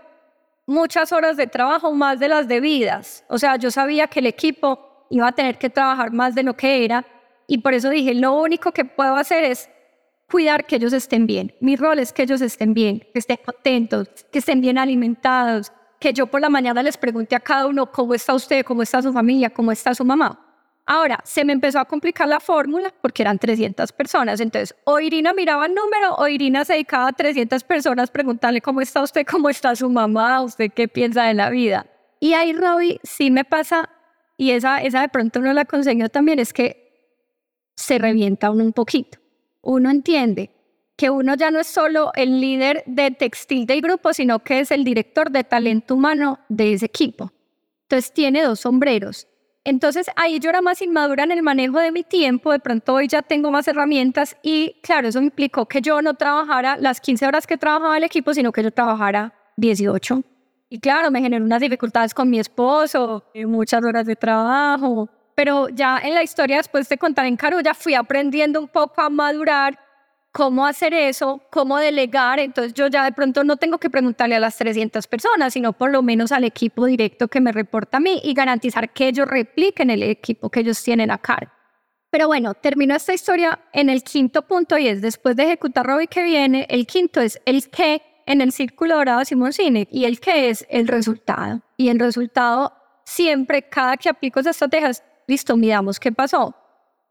muchas 0.67 1.11
horas 1.11 1.39
de 1.39 1.47
trabajo 1.47 1.93
más 1.93 2.21
de 2.21 2.29
las 2.29 2.47
debidas. 2.47 3.25
O 3.29 3.39
sea, 3.39 3.57
yo 3.57 3.71
sabía 3.71 4.09
que 4.09 4.21
el 4.21 4.27
equipo 4.27 5.07
iba 5.09 5.27
a 5.27 5.33
tener 5.33 5.57
que 5.57 5.71
trabajar 5.71 6.13
más 6.13 6.35
de 6.35 6.43
lo 6.43 6.55
que 6.55 6.85
era 6.85 7.05
y 7.47 7.59
por 7.59 7.73
eso 7.73 7.89
dije, 7.89 8.15
lo 8.15 8.35
único 8.35 8.73
que 8.73 8.85
puedo 8.85 9.17
hacer 9.17 9.43
es 9.45 9.71
cuidar 10.31 10.67
que 10.67 10.77
ellos 10.77 10.93
estén 10.93 11.27
bien. 11.27 11.55
Mi 11.61 11.77
rol 11.77 11.99
es 11.99 12.13
que 12.13 12.25
ellos 12.25 12.43
estén 12.43 12.75
bien, 12.75 13.01
que 13.13 13.21
estén 13.21 13.39
contentos, 13.43 14.09
que 14.31 14.39
estén 14.39 14.61
bien 14.61 14.77
alimentados, 14.77 15.73
que 15.99 16.13
yo 16.13 16.27
por 16.27 16.43
la 16.43 16.51
mañana 16.51 16.83
les 16.83 16.99
pregunte 16.99 17.35
a 17.35 17.41
cada 17.41 17.67
uno 17.67 17.91
cómo 17.91 18.13
está 18.13 18.35
usted, 18.35 18.67
cómo 18.67 18.83
está 18.83 19.01
su 19.01 19.15
familia, 19.15 19.49
cómo 19.49 19.73
está 19.73 19.95
su 19.95 20.05
mamá. 20.05 20.52
Ahora, 20.85 21.21
se 21.25 21.45
me 21.45 21.53
empezó 21.53 21.79
a 21.79 21.85
complicar 21.85 22.27
la 22.29 22.41
fórmula 22.41 22.93
porque 23.01 23.23
eran 23.23 23.39
300 23.39 23.93
personas. 23.93 24.41
Entonces, 24.41 24.75
o 24.85 24.99
Irina 24.99 25.33
miraba 25.33 25.67
el 25.67 25.75
número 25.75 26.15
o 26.17 26.27
Irina 26.27 26.65
se 26.65 26.73
dedicaba 26.73 27.09
a 27.09 27.13
300 27.13 27.63
personas 27.65 28.11
preguntarle 28.11 28.61
cómo 28.61 28.81
está 28.81 29.03
usted, 29.03 29.25
cómo 29.25 29.49
está 29.49 29.77
su 29.77 29.89
mamá, 29.89 30.43
usted 30.43 30.73
qué 30.73 30.89
piensa 30.89 31.25
de 31.25 31.35
la 31.35 31.51
vida. 31.51 31.87
Y 32.19 32.35
ahí, 32.35 32.53
Robbie, 32.53 33.01
sí 33.03 33.31
me 33.31 33.45
pasa, 33.45 33.91
y 34.37 34.51
esa, 34.51 34.83
esa 34.83 35.01
de 35.01 35.09
pronto 35.09 35.41
no 35.41 35.53
la 35.53 35.65
conseguió 35.65 36.09
también, 36.09 36.39
es 36.39 36.53
que 36.53 36.83
se 37.77 37.99
revienta 37.99 38.51
uno 38.51 38.65
un 38.65 38.73
poquito. 38.73 39.19
Uno 39.61 39.91
entiende 39.91 40.51
que 40.97 41.11
uno 41.11 41.35
ya 41.35 41.51
no 41.51 41.61
es 41.61 41.67
solo 41.69 42.13
el 42.15 42.41
líder 42.41 42.83
de 42.87 43.11
textil 43.13 43.67
del 43.67 43.81
grupo, 43.81 44.13
sino 44.13 44.41
que 44.41 44.61
es 44.61 44.71
el 44.71 44.85
director 44.85 45.31
de 45.31 45.45
talento 45.45 45.95
humano 45.95 46.41
de 46.49 46.75
ese 46.75 46.87
equipo. 46.87 47.33
Entonces 47.85 48.13
tiene 48.13 48.43
dos 48.43 48.61
sombreros 48.61 49.27
entonces 49.65 50.07
ahí 50.17 50.41
yo 50.41 50.51
era 50.51 50.61
más 50.61 50.83
inmadura 50.83 51.23
en 51.23 51.31
el 51.31 51.43
manejo 51.43 51.79
de 51.79 51.93
mi 51.93 52.03
tiempo, 52.03 52.51
de 52.51 52.59
pronto 52.59 52.95
hoy 52.95 53.07
ya 53.07 53.23
tengo 53.23 53.51
más 53.51 53.69
herramientas 53.69 54.37
y 54.43 54.77
claro, 54.83 55.09
eso 55.09 55.21
implicó 55.21 55.67
que 55.67 55.81
yo 55.81 56.03
no 56.03 56.15
trabajara 56.15 56.77
las 56.77 57.01
15 57.01 57.27
horas 57.27 57.47
que 57.47 57.57
trabajaba 57.57 57.97
el 57.97 58.05
equipo, 58.05 58.35
sino 58.35 58.51
que 58.51 58.63
yo 58.63 58.73
trabajara 58.73 59.33
18. 59.57 60.23
Y 60.69 60.81
claro, 60.81 61.11
me 61.11 61.21
generó 61.21 61.45
unas 61.45 61.61
dificultades 61.61 62.15
con 62.15 62.29
mi 62.31 62.41
esposo, 62.41 63.25
eh, 63.35 63.47
muchas 63.47 63.85
horas 63.85 64.07
de 64.07 64.17
trabajo, 64.17 65.09
pero 65.35 65.69
ya 65.69 65.99
en 65.99 66.15
la 66.15 66.23
historia 66.23 66.57
después 66.57 66.89
de 66.89 66.99
contar 66.99 67.27
en 67.27 67.37
Carulla 67.37 67.75
fui 67.75 67.95
aprendiendo 67.95 68.61
un 68.61 68.69
poco 68.69 69.01
a 69.01 69.11
madurar 69.11 69.79
cómo 70.33 70.67
hacer 70.67 70.95
eso, 70.95 71.43
cómo 71.51 71.79
delegar. 71.79 72.41
Entonces 72.41 72.75
yo 72.75 72.89
ya 72.89 73.05
de 73.05 73.13
pronto 73.13 73.45
no 73.45 73.57
tengo 73.59 73.79
que 73.79 73.91
preguntarle 73.91 74.35
a 74.35 74.41
las 74.41 74.57
300 74.57 75.07
personas, 75.07 75.53
sino 75.53 75.75
por 75.75 75.91
lo 75.91 76.03
menos 76.03 76.33
al 76.33 76.45
equipo 76.45 76.87
directo 76.87 77.29
que 77.29 77.41
me 77.41 77.53
reporta 77.53 77.99
a 77.99 78.01
mí 78.01 78.21
y 78.25 78.35
garantizar 78.35 78.93
que 78.93 79.09
ellos 79.09 79.29
repliquen 79.29 79.91
el 79.91 80.03
equipo 80.03 80.51
que 80.51 80.61
ellos 80.61 80.83
tienen 80.83 81.11
acá. 81.11 81.39
Pero 82.11 82.27
bueno, 82.27 82.55
termino 82.55 82.95
esta 82.95 83.15
historia 83.15 83.61
en 83.73 83.89
el 83.89 84.03
quinto 84.03 84.43
punto 84.43 84.77
y 84.77 84.89
es 84.89 85.01
después 85.01 85.37
de 85.37 85.45
ejecutar 85.45 85.87
Robbie 85.87 86.09
que 86.09 86.23
viene, 86.23 86.67
el 86.69 86.87
quinto 86.87 87.21
es 87.21 87.41
el 87.47 87.71
qué 87.71 88.03
en 88.27 88.41
el 88.41 88.53
círculo 88.53 88.97
dorado 88.97 89.21
de 89.21 89.25
Simon 89.25 89.53
Sinek 89.53 89.89
y 89.91 90.05
el 90.05 90.21
qué 90.21 90.51
es 90.51 90.67
el 90.69 90.89
resultado. 90.89 91.63
Y 91.77 91.89
el 91.89 91.99
resultado 91.99 92.75
siempre, 93.05 93.63
cada 93.63 93.97
que 93.97 94.11
aplico 94.11 94.41
esas 94.41 94.57
estrategias, 94.57 95.03
listo, 95.27 95.57
miramos 95.57 95.99
qué 95.99 96.13
pasó 96.13 96.55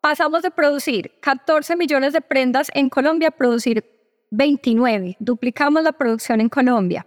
Pasamos 0.02 0.42
de 0.42 0.50
producir 0.50 1.12
14 1.22 1.76
millones 1.76 2.14
de 2.14 2.22
prendas 2.22 2.72
en 2.74 2.90
Colombia 2.90 3.28
a 3.28 3.32
producir 3.32 3.86
29. 4.32 5.16
Duplicamos 5.20 5.84
la 5.84 5.92
producción 5.92 6.42
en 6.42 6.50
Colombia. 6.50 7.06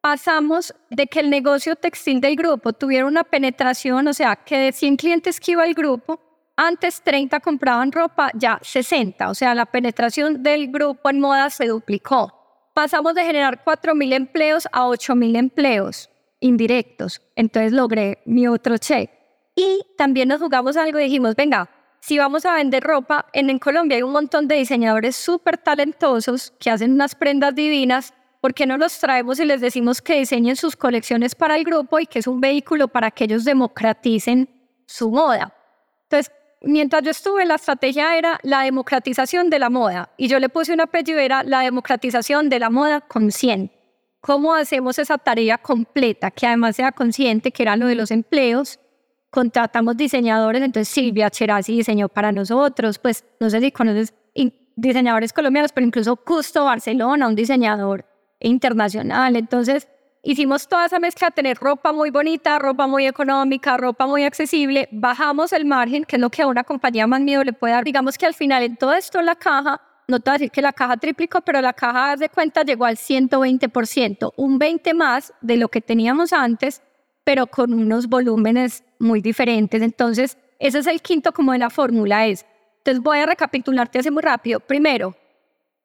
Pasamos 0.00 0.72
de 0.88 1.08
que 1.08 1.18
el 1.18 1.30
negocio 1.30 1.74
textil 1.74 2.20
del 2.20 2.36
grupo 2.36 2.72
tuviera 2.72 3.06
una 3.06 3.24
penetración, 3.24 4.06
o 4.06 4.14
sea, 4.14 4.36
que 4.36 4.56
de 4.56 4.72
100 4.72 4.96
clientes 4.96 5.40
que 5.40 5.52
iba 5.52 5.64
al 5.64 5.74
grupo, 5.74 6.20
antes 6.56 7.02
30 7.02 7.40
compraban 7.40 7.90
ropa, 7.90 8.30
ya 8.34 8.60
60. 8.62 9.30
O 9.30 9.34
sea, 9.34 9.56
la 9.56 9.66
penetración 9.66 10.40
del 10.40 10.70
grupo 10.70 11.10
en 11.10 11.18
moda 11.18 11.50
se 11.50 11.66
duplicó. 11.66 12.32
Pasamos 12.72 13.16
de 13.16 13.24
generar 13.24 13.64
4.000 13.64 14.14
empleos 14.14 14.68
a 14.70 14.86
8.000 14.86 15.36
empleos 15.36 16.08
indirectos. 16.38 17.20
Entonces 17.34 17.72
logré 17.72 18.22
mi 18.26 18.46
otro 18.46 18.78
check. 18.78 19.10
Y 19.56 19.84
también 19.96 20.28
nos 20.28 20.40
jugamos 20.40 20.76
algo 20.76 21.00
y 21.00 21.04
dijimos, 21.04 21.34
venga, 21.34 21.68
si 22.00 22.18
vamos 22.18 22.46
a 22.46 22.54
vender 22.54 22.82
ropa, 22.82 23.26
en, 23.32 23.58
Colombia 23.58 23.96
hay 23.96 24.02
un 24.02 24.12
montón 24.12 24.48
de 24.48 24.56
diseñadores 24.56 25.16
súper 25.16 25.58
talentosos 25.58 26.52
que 26.58 26.70
hacen 26.70 26.92
unas 26.92 27.14
prendas 27.14 27.54
divinas. 27.54 28.14
¿Por 28.40 28.54
qué 28.54 28.66
no 28.66 28.78
los 28.78 28.98
traemos 28.98 29.40
y 29.40 29.44
les 29.44 29.60
decimos 29.60 30.00
que 30.00 30.18
diseñen 30.18 30.56
sus 30.56 30.76
colecciones 30.76 31.34
para 31.34 31.56
el 31.56 31.64
grupo 31.64 31.98
y 31.98 32.06
que 32.06 32.20
es 32.20 32.26
un 32.26 32.40
vehículo 32.40 32.88
para 32.88 33.10
que 33.10 33.24
ellos 33.24 33.44
democraticen 33.44 34.48
su 34.86 35.10
moda? 35.10 35.52
Entonces, 36.04 36.32
mientras 36.62 37.02
yo 37.02 37.10
estuve, 37.10 37.44
la 37.44 37.56
estrategia 37.56 38.16
era 38.16 38.38
la 38.42 38.62
democratización 38.62 39.50
de 39.50 39.58
la 39.58 39.70
moda 39.70 40.10
y 40.16 40.28
yo 40.28 40.38
le 40.38 40.48
puse 40.48 40.72
un 40.72 40.80
apellido, 40.80 41.18
era 41.18 41.42
la 41.42 41.60
democratización 41.60 42.48
de 42.48 42.60
la 42.60 42.70
moda 42.70 43.00
consciente. 43.00 43.76
¿Cómo 44.20 44.54
hacemos 44.54 44.98
esa 44.98 45.18
tarea 45.18 45.58
completa 45.58 46.30
que 46.30 46.46
además 46.46 46.76
sea 46.76 46.92
consciente, 46.92 47.52
que 47.52 47.62
era 47.62 47.76
lo 47.76 47.86
de 47.86 47.94
los 47.94 48.10
empleos, 48.10 48.80
contratamos 49.30 49.96
diseñadores, 49.96 50.62
entonces 50.62 50.88
Silvia 50.88 51.30
Cherasi 51.30 51.76
diseñó 51.76 52.08
para 52.08 52.32
nosotros, 52.32 52.98
pues 52.98 53.24
no 53.40 53.50
sé 53.50 53.60
si 53.60 53.72
conoces 53.72 54.14
diseñadores 54.76 55.32
colombianos, 55.32 55.72
pero 55.72 55.86
incluso 55.86 56.16
Custo 56.16 56.64
Barcelona, 56.64 57.26
un 57.26 57.34
diseñador 57.34 58.06
internacional. 58.40 59.34
Entonces 59.34 59.88
hicimos 60.22 60.68
toda 60.68 60.86
esa 60.86 61.00
mezcla, 61.00 61.30
tener 61.32 61.58
ropa 61.58 61.92
muy 61.92 62.10
bonita, 62.10 62.58
ropa 62.58 62.86
muy 62.86 63.06
económica, 63.06 63.76
ropa 63.76 64.06
muy 64.06 64.24
accesible, 64.24 64.88
bajamos 64.92 65.52
el 65.52 65.64
margen, 65.64 66.04
que 66.04 66.16
es 66.16 66.22
lo 66.22 66.30
que 66.30 66.42
a 66.42 66.46
una 66.46 66.62
compañía 66.62 67.06
más 67.08 67.20
miedo 67.20 67.42
le 67.42 67.52
puede 67.52 67.74
dar. 67.74 67.84
Digamos 67.84 68.16
que 68.16 68.26
al 68.26 68.34
final 68.34 68.62
en 68.62 68.76
todo 68.76 68.94
esto 68.94 69.20
la 69.20 69.34
caja, 69.34 69.80
no 70.06 70.20
te 70.20 70.30
voy 70.30 70.36
a 70.36 70.38
decir 70.38 70.50
que 70.52 70.62
la 70.62 70.72
caja 70.72 70.96
triplicó, 70.96 71.40
pero 71.40 71.60
la 71.60 71.72
caja 71.72 72.16
de 72.16 72.28
cuenta 72.28 72.62
llegó 72.62 72.84
al 72.84 72.96
120%, 72.96 74.32
un 74.36 74.58
20 74.58 74.94
más 74.94 75.34
de 75.40 75.56
lo 75.56 75.68
que 75.68 75.80
teníamos 75.80 76.32
antes 76.32 76.82
pero 77.28 77.46
con 77.46 77.74
unos 77.74 78.06
volúmenes 78.06 78.84
muy 78.98 79.20
diferentes. 79.20 79.82
Entonces, 79.82 80.36
ese 80.58 80.78
es 80.78 80.86
el 80.86 81.00
quinto 81.00 81.32
como 81.32 81.52
de 81.52 81.58
la 81.58 81.70
fórmula 81.70 82.26
es. 82.26 82.44
Entonces 82.78 83.02
voy 83.02 83.18
a 83.18 83.26
recapitularte 83.26 83.98
así 83.98 84.10
muy 84.10 84.22
rápido. 84.22 84.60
Primero, 84.60 85.14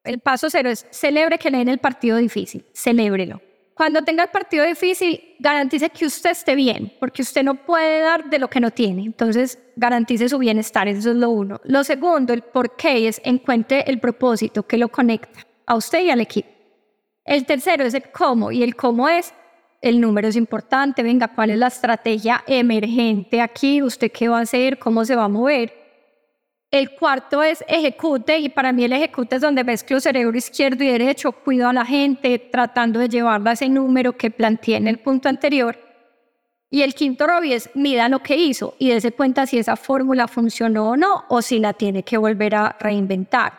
el 0.04 0.18
paso 0.20 0.50
cero 0.50 0.70
es 0.70 0.86
celebre 0.90 1.38
que 1.38 1.50
le 1.50 1.58
den 1.58 1.68
el 1.68 1.78
partido 1.78 2.16
difícil, 2.18 2.64
celébrelo. 2.74 3.40
Cuando 3.74 4.02
tenga 4.02 4.22
el 4.22 4.30
partido 4.30 4.64
difícil, 4.64 5.34
garantice 5.40 5.90
que 5.90 6.06
usted 6.06 6.30
esté 6.30 6.54
bien, 6.54 6.92
porque 7.00 7.22
usted 7.22 7.42
no 7.42 7.56
puede 7.56 8.02
dar 8.02 8.30
de 8.30 8.38
lo 8.38 8.48
que 8.48 8.60
no 8.60 8.70
tiene. 8.70 9.04
Entonces, 9.04 9.58
garantice 9.74 10.28
su 10.28 10.38
bienestar, 10.38 10.86
eso 10.86 11.10
es 11.10 11.16
lo 11.16 11.30
uno. 11.30 11.60
Lo 11.64 11.82
segundo, 11.82 12.32
el 12.32 12.42
por 12.42 12.76
qué 12.76 13.08
es 13.08 13.20
encuentre 13.24 13.82
el 13.88 13.98
propósito 13.98 14.62
que 14.64 14.78
lo 14.78 14.88
conecta 14.88 15.40
a 15.66 15.74
usted 15.74 16.04
y 16.04 16.10
al 16.10 16.20
equipo. 16.20 16.48
El 17.24 17.46
tercero 17.46 17.84
es 17.84 17.94
el 17.94 18.04
cómo, 18.12 18.52
y 18.52 18.62
el 18.62 18.76
cómo 18.76 19.08
es 19.08 19.34
el 19.84 20.00
número 20.00 20.28
es 20.28 20.36
importante, 20.36 21.02
venga, 21.02 21.28
¿cuál 21.28 21.50
es 21.50 21.58
la 21.58 21.66
estrategia 21.66 22.42
emergente 22.46 23.42
aquí? 23.42 23.82
¿Usted 23.82 24.10
qué 24.10 24.28
va 24.28 24.38
a 24.38 24.42
hacer? 24.42 24.78
¿Cómo 24.78 25.04
se 25.04 25.14
va 25.14 25.24
a 25.24 25.28
mover? 25.28 25.74
El 26.70 26.92
cuarto 26.92 27.42
es 27.42 27.62
ejecute 27.68 28.38
y 28.38 28.48
para 28.48 28.72
mí 28.72 28.84
el 28.84 28.94
ejecute 28.94 29.36
es 29.36 29.42
donde 29.42 29.62
mezclo 29.62 30.00
cerebro 30.00 30.38
izquierdo 30.38 30.82
y 30.84 30.86
derecho, 30.86 31.32
cuido 31.32 31.68
a 31.68 31.74
la 31.74 31.84
gente 31.84 32.38
tratando 32.38 32.98
de 32.98 33.10
llevarla 33.10 33.50
a 33.50 33.52
ese 33.52 33.68
número 33.68 34.16
que 34.16 34.30
planteé 34.30 34.76
en 34.76 34.88
el 34.88 35.00
punto 35.00 35.28
anterior. 35.28 35.78
Y 36.70 36.80
el 36.80 36.94
quinto 36.94 37.26
Robbie 37.26 37.54
es 37.54 37.68
mida 37.74 38.08
lo 38.08 38.20
que 38.20 38.36
hizo 38.36 38.76
y 38.78 38.88
dése 38.88 39.12
cuenta 39.12 39.44
si 39.44 39.58
esa 39.58 39.76
fórmula 39.76 40.28
funcionó 40.28 40.92
o 40.92 40.96
no 40.96 41.24
o 41.28 41.42
si 41.42 41.58
la 41.58 41.74
tiene 41.74 42.04
que 42.04 42.16
volver 42.16 42.54
a 42.54 42.74
reinventar. 42.80 43.52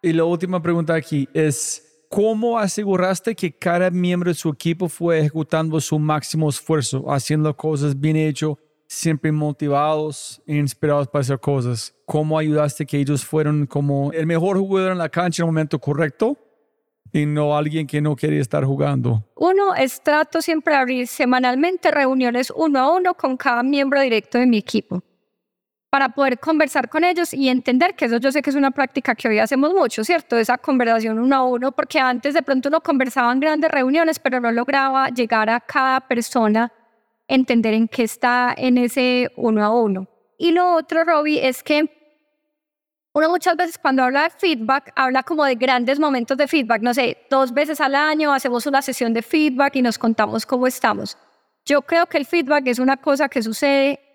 Y 0.00 0.12
la 0.12 0.22
última 0.22 0.62
pregunta 0.62 0.94
aquí 0.94 1.28
es, 1.34 1.85
¿cómo 2.08 2.58
aseguraste 2.58 3.34
que 3.34 3.52
cada 3.52 3.90
miembro 3.90 4.30
de 4.30 4.34
su 4.34 4.48
equipo 4.48 4.88
fue 4.88 5.20
ejecutando 5.20 5.80
su 5.80 5.98
máximo 5.98 6.48
esfuerzo, 6.48 7.04
haciendo 7.10 7.56
cosas 7.56 7.98
bien 7.98 8.16
hechas, 8.16 8.50
siempre 8.86 9.32
motivados 9.32 10.40
e 10.46 10.56
inspirados 10.56 11.08
para 11.08 11.20
hacer 11.20 11.40
cosas? 11.40 11.94
¿Cómo 12.04 12.38
ayudaste 12.38 12.86
que 12.86 12.98
ellos 12.98 13.24
fueran 13.24 13.66
como 13.66 14.12
el 14.12 14.26
mejor 14.26 14.58
jugador 14.58 14.92
en 14.92 14.98
la 14.98 15.08
cancha 15.08 15.42
en 15.42 15.46
el 15.46 15.52
momento 15.52 15.78
correcto? 15.78 16.38
y 17.12 17.24
no 17.24 17.56
alguien 17.56 17.86
que 17.86 18.00
no 18.00 18.14
quiere 18.14 18.38
estar 18.40 18.64
jugando? 18.64 19.24
Uno, 19.36 19.74
es 19.74 20.02
trato 20.02 20.42
siempre 20.42 20.74
abrir 20.74 21.06
semanalmente 21.06 21.90
reuniones 21.90 22.52
uno 22.54 22.78
a 22.80 22.94
uno 22.94 23.14
con 23.14 23.36
cada 23.36 23.62
miembro 23.62 24.00
directo 24.00 24.38
de 24.38 24.46
mi 24.46 24.58
equipo 24.58 25.02
para 25.90 26.08
poder 26.10 26.38
conversar 26.38 26.88
con 26.88 27.04
ellos 27.04 27.32
y 27.32 27.48
entender 27.48 27.94
que 27.94 28.06
eso 28.06 28.18
yo 28.18 28.32
sé 28.32 28.42
que 28.42 28.50
es 28.50 28.56
una 28.56 28.70
práctica 28.70 29.14
que 29.14 29.28
hoy 29.28 29.38
hacemos 29.38 29.72
mucho, 29.72 30.04
¿cierto? 30.04 30.36
Esa 30.36 30.58
conversación 30.58 31.18
uno 31.18 31.36
a 31.36 31.44
uno, 31.44 31.72
porque 31.72 31.98
antes 31.98 32.34
de 32.34 32.42
pronto 32.42 32.68
uno 32.68 32.80
conversaba 32.80 33.32
en 33.32 33.40
grandes 33.40 33.70
reuniones, 33.70 34.18
pero 34.18 34.40
no 34.40 34.50
lograba 34.52 35.08
llegar 35.08 35.48
a 35.48 35.60
cada 35.60 36.00
persona, 36.00 36.72
entender 37.28 37.74
en 37.74 37.88
qué 37.88 38.02
está 38.02 38.54
en 38.56 38.78
ese 38.78 39.30
uno 39.36 39.64
a 39.64 39.70
uno. 39.70 40.08
Y 40.38 40.52
lo 40.52 40.74
otro, 40.74 41.04
Robbie, 41.04 41.46
es 41.46 41.62
que 41.62 41.90
uno 43.14 43.30
muchas 43.30 43.56
veces 43.56 43.78
cuando 43.78 44.02
habla 44.02 44.24
de 44.24 44.30
feedback, 44.30 44.92
habla 44.94 45.22
como 45.22 45.44
de 45.46 45.54
grandes 45.54 45.98
momentos 45.98 46.36
de 46.36 46.46
feedback. 46.46 46.82
No 46.82 46.92
sé, 46.92 47.16
dos 47.30 47.54
veces 47.54 47.80
al 47.80 47.94
año 47.94 48.30
hacemos 48.30 48.66
una 48.66 48.82
sesión 48.82 49.14
de 49.14 49.22
feedback 49.22 49.76
y 49.76 49.82
nos 49.82 49.96
contamos 49.96 50.44
cómo 50.44 50.66
estamos. 50.66 51.16
Yo 51.64 51.80
creo 51.80 52.04
que 52.04 52.18
el 52.18 52.26
feedback 52.26 52.66
es 52.66 52.78
una 52.78 52.98
cosa 52.98 53.30
que 53.30 53.42
sucede 53.42 54.05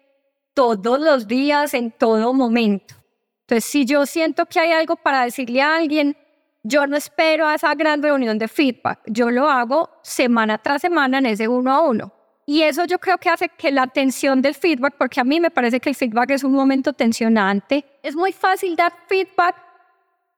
todos 0.54 1.00
los 1.00 1.28
días, 1.28 1.74
en 1.74 1.92
todo 1.92 2.34
momento. 2.34 2.96
Entonces, 3.42 3.66
si 3.66 3.86
yo 3.86 4.06
siento 4.06 4.46
que 4.46 4.60
hay 4.60 4.72
algo 4.72 4.96
para 4.96 5.24
decirle 5.24 5.62
a 5.62 5.76
alguien, 5.76 6.16
yo 6.64 6.86
no 6.88 6.96
espero 6.96 7.48
a 7.48 7.56
esa 7.56 7.74
gran 7.76 8.02
reunión 8.02 8.38
de 8.38 8.48
feedback. 8.48 9.00
Yo 9.08 9.32
lo 9.32 9.50
hago 9.50 9.90
semana 10.04 10.58
tras 10.58 10.82
semana 10.82 11.18
en 11.18 11.26
ese 11.26 11.48
uno 11.48 11.74
a 11.74 11.82
uno. 11.82 12.14
Y 12.46 12.64
eso 12.64 12.86
yo 12.86 13.00
creo 13.00 13.18
que 13.18 13.30
hace 13.30 13.50
que 13.50 13.72
la 13.72 13.88
tensión 13.88 14.42
del 14.42 14.56
feedback, 14.56 14.96
porque 14.98 15.20
a 15.22 15.24
mí 15.24 15.40
me 15.40 15.52
parece 15.52 15.80
que 15.80 15.90
el 15.90 15.96
feedback 15.96 16.32
es 16.32 16.44
un 16.44 16.54
momento 16.54 16.94
tensionante, 16.94 17.86
es 18.04 18.16
muy 18.16 18.32
fácil 18.34 18.76
dar 18.76 18.94
feedback 19.08 19.56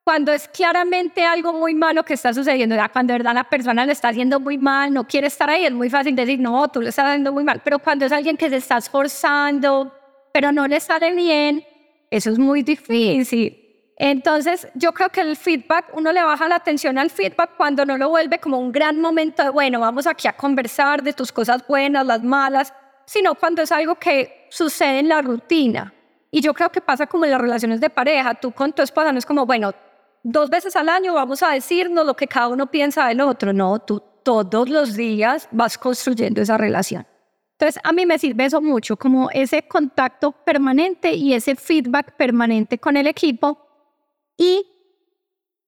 cuando 0.04 0.34
es 0.34 0.49
claramente 0.49 1.26
algo 1.26 1.54
muy 1.54 1.73
malo 1.73 2.04
que 2.04 2.13
está 2.13 2.34
sucediendo, 2.34 2.76
ya 2.76 2.89
cuando 2.89 3.13
de 3.13 3.19
verdad 3.19 3.34
la 3.34 3.45
persona 3.45 3.86
le 3.86 3.93
está 3.93 4.10
haciendo 4.10 4.39
muy 4.39 4.58
mal, 4.58 4.93
no 4.93 5.08
quiere 5.08 5.28
estar 5.28 5.49
ahí, 5.49 5.65
es 5.65 5.71
muy 5.71 5.89
fácil 5.89 6.13
decir, 6.13 6.39
no, 6.39 6.67
tú 6.67 6.82
le 6.82 6.89
estás 6.89 7.06
haciendo 7.06 7.32
muy 7.32 7.45
mal, 7.45 7.62
pero 7.63 7.80
cuando 7.80 8.06
es 8.06 8.12
alguien 8.12 8.36
que 8.36 8.49
se 8.49 8.58
está 8.58 8.78
esforzando, 8.78 9.93
pero 10.34 10.52
no 10.52 10.67
le 10.67 10.80
sale 10.80 11.13
bien, 11.13 11.63
eso 12.12 12.32
es 12.32 12.39
muy 12.39 12.63
difícil. 12.63 13.60
Entonces, 13.96 14.67
yo 14.74 14.91
creo 14.91 15.10
que 15.10 15.22
el 15.22 15.38
feedback, 15.38 15.86
uno 15.93 16.12
le 16.12 16.24
baja 16.24 16.48
la 16.48 16.56
atención 16.56 16.98
al 16.98 17.12
feedback 17.12 17.52
cuando 17.56 17.86
no 17.86 17.98
lo 17.98 18.10
vuelve 18.10 18.39
como 18.39 18.58
un 18.58 18.72
gran 18.72 19.00
momento 19.00 19.43
de, 19.43 19.50
bueno, 19.50 19.80
vamos 19.80 20.08
aquí 20.08 20.28
a 20.28 20.34
conversar 20.34 21.04
de 21.04 21.13
tus 21.13 21.32
cosas 21.32 21.65
buenas, 21.67 22.06
las 22.06 22.24
malas, 22.24 22.74
sino 23.06 23.36
cuando 23.36 23.62
es 23.62 23.72
algo 23.72 23.96
que 23.96 24.48
sucede 24.50 25.00
en 25.00 25.10
la 25.10 25.22
rutina. 25.22 25.93
Y 26.32 26.41
yo 26.41 26.54
creo 26.56 26.72
que 26.72 26.82
pasa 26.82 27.06
como 27.06 27.26
en 27.26 27.32
las 27.32 27.39
relaciones 27.39 27.80
de 27.80 27.91
pareja, 27.91 28.34
tú 28.34 28.52
con 28.52 28.74
tu 28.74 28.82
esposa 28.82 29.12
no 29.12 29.19
es 29.19 29.26
como, 29.26 29.46
bueno, 29.46 29.72
dos 30.24 30.50
veces 30.50 30.76
al 30.76 30.89
año 30.89 31.13
vamos 31.13 31.43
a 31.43 31.52
decirnos 31.52 32.06
lo 32.06 32.15
que 32.15 32.28
cada 32.28 32.48
uno 32.48 32.72
piensa 32.72 33.08
del 33.08 33.22
otro, 33.22 33.54
no, 33.54 33.78
tú 33.80 34.02
todos 34.24 34.67
los 34.69 34.96
días 34.96 35.48
vas 35.52 35.78
construyendo 35.78 36.41
esa 36.41 36.58
relación. 36.58 37.06
Entonces, 37.63 37.82
a 37.86 37.93
mí 37.93 38.06
me 38.06 38.19
sirve 38.19 38.43
eso 38.43 38.62
mucho, 38.62 38.97
como 38.97 39.30
ese 39.32 39.65
contacto 39.65 40.34
permanente 40.34 41.13
y 41.13 41.34
ese 41.34 41.56
feedback 41.56 42.17
permanente 42.17 42.78
con 42.78 42.97
el 42.97 43.08
equipo 43.08 43.58
y, 44.38 44.65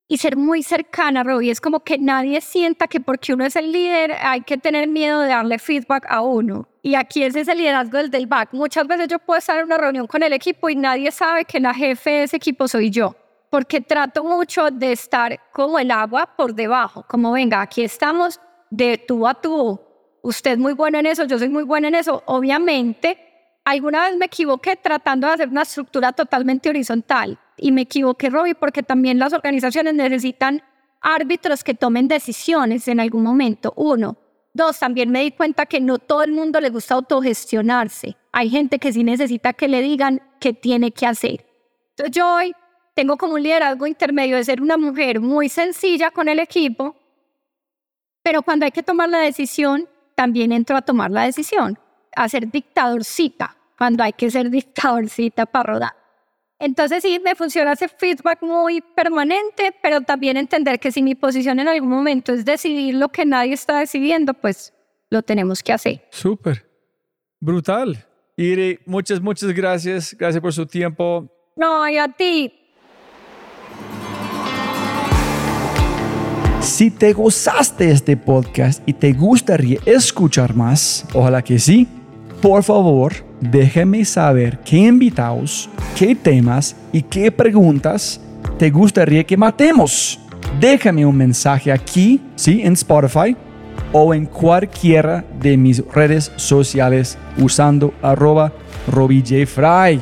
y 0.06 0.18
ser 0.18 0.36
muy 0.36 0.62
cercana, 0.62 1.22
Robbie. 1.22 1.50
Es 1.50 1.58
como 1.58 1.80
que 1.80 1.96
nadie 1.96 2.42
sienta 2.42 2.86
que 2.86 3.00
porque 3.00 3.32
uno 3.32 3.46
es 3.46 3.56
el 3.56 3.72
líder 3.72 4.12
hay 4.12 4.42
que 4.42 4.58
tener 4.58 4.88
miedo 4.88 5.22
de 5.22 5.28
darle 5.28 5.58
feedback 5.58 6.04
a 6.10 6.20
uno. 6.20 6.68
Y 6.82 6.96
aquí 6.96 7.22
es 7.22 7.34
ese 7.34 7.54
liderazgo 7.54 7.96
del 7.96 8.10
del 8.10 8.26
back. 8.26 8.50
Muchas 8.52 8.86
veces 8.86 9.08
yo 9.08 9.18
puedo 9.18 9.38
estar 9.38 9.56
en 9.56 9.64
una 9.64 9.78
reunión 9.78 10.06
con 10.06 10.22
el 10.22 10.34
equipo 10.34 10.68
y 10.68 10.76
nadie 10.76 11.10
sabe 11.10 11.46
que 11.46 11.60
la 11.60 11.72
jefe 11.72 12.10
de 12.10 12.22
ese 12.24 12.36
equipo 12.36 12.68
soy 12.68 12.90
yo. 12.90 13.16
Porque 13.48 13.80
trato 13.80 14.22
mucho 14.22 14.70
de 14.70 14.92
estar 14.92 15.40
como 15.50 15.78
el 15.78 15.90
agua 15.90 16.28
por 16.36 16.54
debajo. 16.54 17.06
Como 17.08 17.32
venga, 17.32 17.62
aquí 17.62 17.82
estamos 17.84 18.38
de 18.68 18.98
tú 18.98 19.26
a 19.26 19.32
tú. 19.32 19.85
Usted 20.26 20.54
es 20.54 20.58
muy 20.58 20.72
bueno 20.72 20.98
en 20.98 21.06
eso, 21.06 21.24
yo 21.24 21.38
soy 21.38 21.48
muy 21.48 21.62
bueno 21.62 21.86
en 21.86 21.94
eso. 21.94 22.24
Obviamente, 22.26 23.16
alguna 23.64 24.06
vez 24.06 24.16
me 24.16 24.26
equivoqué 24.26 24.74
tratando 24.74 25.28
de 25.28 25.34
hacer 25.34 25.48
una 25.48 25.62
estructura 25.62 26.10
totalmente 26.12 26.68
horizontal 26.68 27.38
y 27.56 27.70
me 27.70 27.82
equivoqué, 27.82 28.28
Robbie, 28.28 28.56
porque 28.56 28.82
también 28.82 29.20
las 29.20 29.32
organizaciones 29.32 29.94
necesitan 29.94 30.64
árbitros 31.00 31.62
que 31.62 31.74
tomen 31.74 32.08
decisiones 32.08 32.88
en 32.88 32.98
algún 32.98 33.22
momento. 33.22 33.72
Uno. 33.76 34.16
Dos, 34.52 34.80
también 34.80 35.12
me 35.12 35.22
di 35.22 35.30
cuenta 35.30 35.64
que 35.64 35.80
no 35.80 36.00
todo 36.00 36.24
el 36.24 36.32
mundo 36.32 36.60
le 36.60 36.70
gusta 36.70 36.94
autogestionarse. 36.94 38.16
Hay 38.32 38.50
gente 38.50 38.80
que 38.80 38.92
sí 38.92 39.04
necesita 39.04 39.52
que 39.52 39.68
le 39.68 39.80
digan 39.80 40.20
qué 40.40 40.52
tiene 40.52 40.90
que 40.90 41.06
hacer. 41.06 41.46
Entonces 41.90 42.10
yo 42.10 42.34
hoy 42.34 42.52
tengo 42.96 43.16
como 43.16 43.34
un 43.34 43.44
liderazgo 43.44 43.86
intermedio 43.86 44.34
de 44.34 44.42
ser 44.42 44.60
una 44.60 44.76
mujer 44.76 45.20
muy 45.20 45.48
sencilla 45.48 46.10
con 46.10 46.28
el 46.28 46.40
equipo, 46.40 46.96
pero 48.24 48.42
cuando 48.42 48.64
hay 48.64 48.72
que 48.72 48.82
tomar 48.82 49.08
la 49.08 49.18
decisión, 49.20 49.88
también 50.16 50.50
entro 50.50 50.76
a 50.76 50.82
tomar 50.82 51.12
la 51.12 51.22
decisión, 51.22 51.78
a 52.16 52.28
ser 52.28 52.50
dictadorcita, 52.50 53.56
cuando 53.78 54.02
hay 54.02 54.14
que 54.14 54.28
ser 54.30 54.50
dictadorcita 54.50 55.46
para 55.46 55.74
rodar. 55.74 55.92
Entonces 56.58 57.02
sí, 57.02 57.20
me 57.22 57.34
funciona 57.34 57.72
ese 57.72 57.86
feedback 57.86 58.42
muy 58.42 58.80
permanente, 58.80 59.74
pero 59.82 60.00
también 60.00 60.38
entender 60.38 60.80
que 60.80 60.90
si 60.90 61.02
mi 61.02 61.14
posición 61.14 61.60
en 61.60 61.68
algún 61.68 61.90
momento 61.90 62.32
es 62.32 62.44
decidir 62.44 62.94
lo 62.94 63.10
que 63.10 63.26
nadie 63.26 63.52
está 63.52 63.78
decidiendo, 63.78 64.32
pues 64.34 64.72
lo 65.10 65.22
tenemos 65.22 65.62
que 65.62 65.74
hacer. 65.74 66.02
Súper, 66.10 66.66
brutal. 67.38 68.06
Iri, 68.38 68.80
muchas, 68.86 69.20
muchas 69.20 69.52
gracias. 69.52 70.16
Gracias 70.18 70.40
por 70.40 70.52
su 70.52 70.66
tiempo. 70.66 71.30
No, 71.56 71.88
y 71.88 71.98
a 71.98 72.08
ti. 72.08 72.52
Si 76.66 76.90
te 76.90 77.12
gozaste 77.12 77.92
este 77.92 78.16
podcast 78.16 78.82
y 78.86 78.92
te 78.92 79.12
gustaría 79.12 79.78
escuchar 79.86 80.52
más, 80.56 81.06
ojalá 81.14 81.40
que 81.40 81.60
sí, 81.60 81.86
por 82.42 82.64
favor 82.64 83.12
déjame 83.40 84.04
saber 84.04 84.58
qué 84.58 84.78
invitados, 84.78 85.70
qué 85.96 86.16
temas 86.16 86.76
y 86.92 87.02
qué 87.02 87.30
preguntas 87.30 88.20
te 88.58 88.68
gustaría 88.70 89.22
que 89.22 89.36
matemos. 89.36 90.18
Déjame 90.58 91.06
un 91.06 91.16
mensaje 91.16 91.70
aquí, 91.70 92.20
sí, 92.34 92.60
en 92.64 92.72
Spotify 92.72 93.36
o 93.92 94.12
en 94.12 94.26
cualquiera 94.26 95.24
de 95.38 95.56
mis 95.56 95.86
redes 95.94 96.32
sociales 96.34 97.16
usando 97.38 97.94
arroba 98.02 98.52
Fry. 98.86 100.00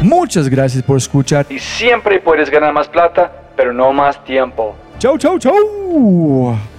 Muchas 0.00 0.48
gracias 0.48 0.84
por 0.84 0.96
escuchar 0.96 1.44
y 1.50 1.58
siempre 1.58 2.20
puedes 2.20 2.48
ganar 2.48 2.72
más 2.72 2.86
plata, 2.86 3.50
pero 3.56 3.72
no 3.72 3.92
más 3.92 4.24
tiempo. 4.24 4.76
Chau, 5.02 5.18
chau, 5.18 5.36
chau. 5.36 6.71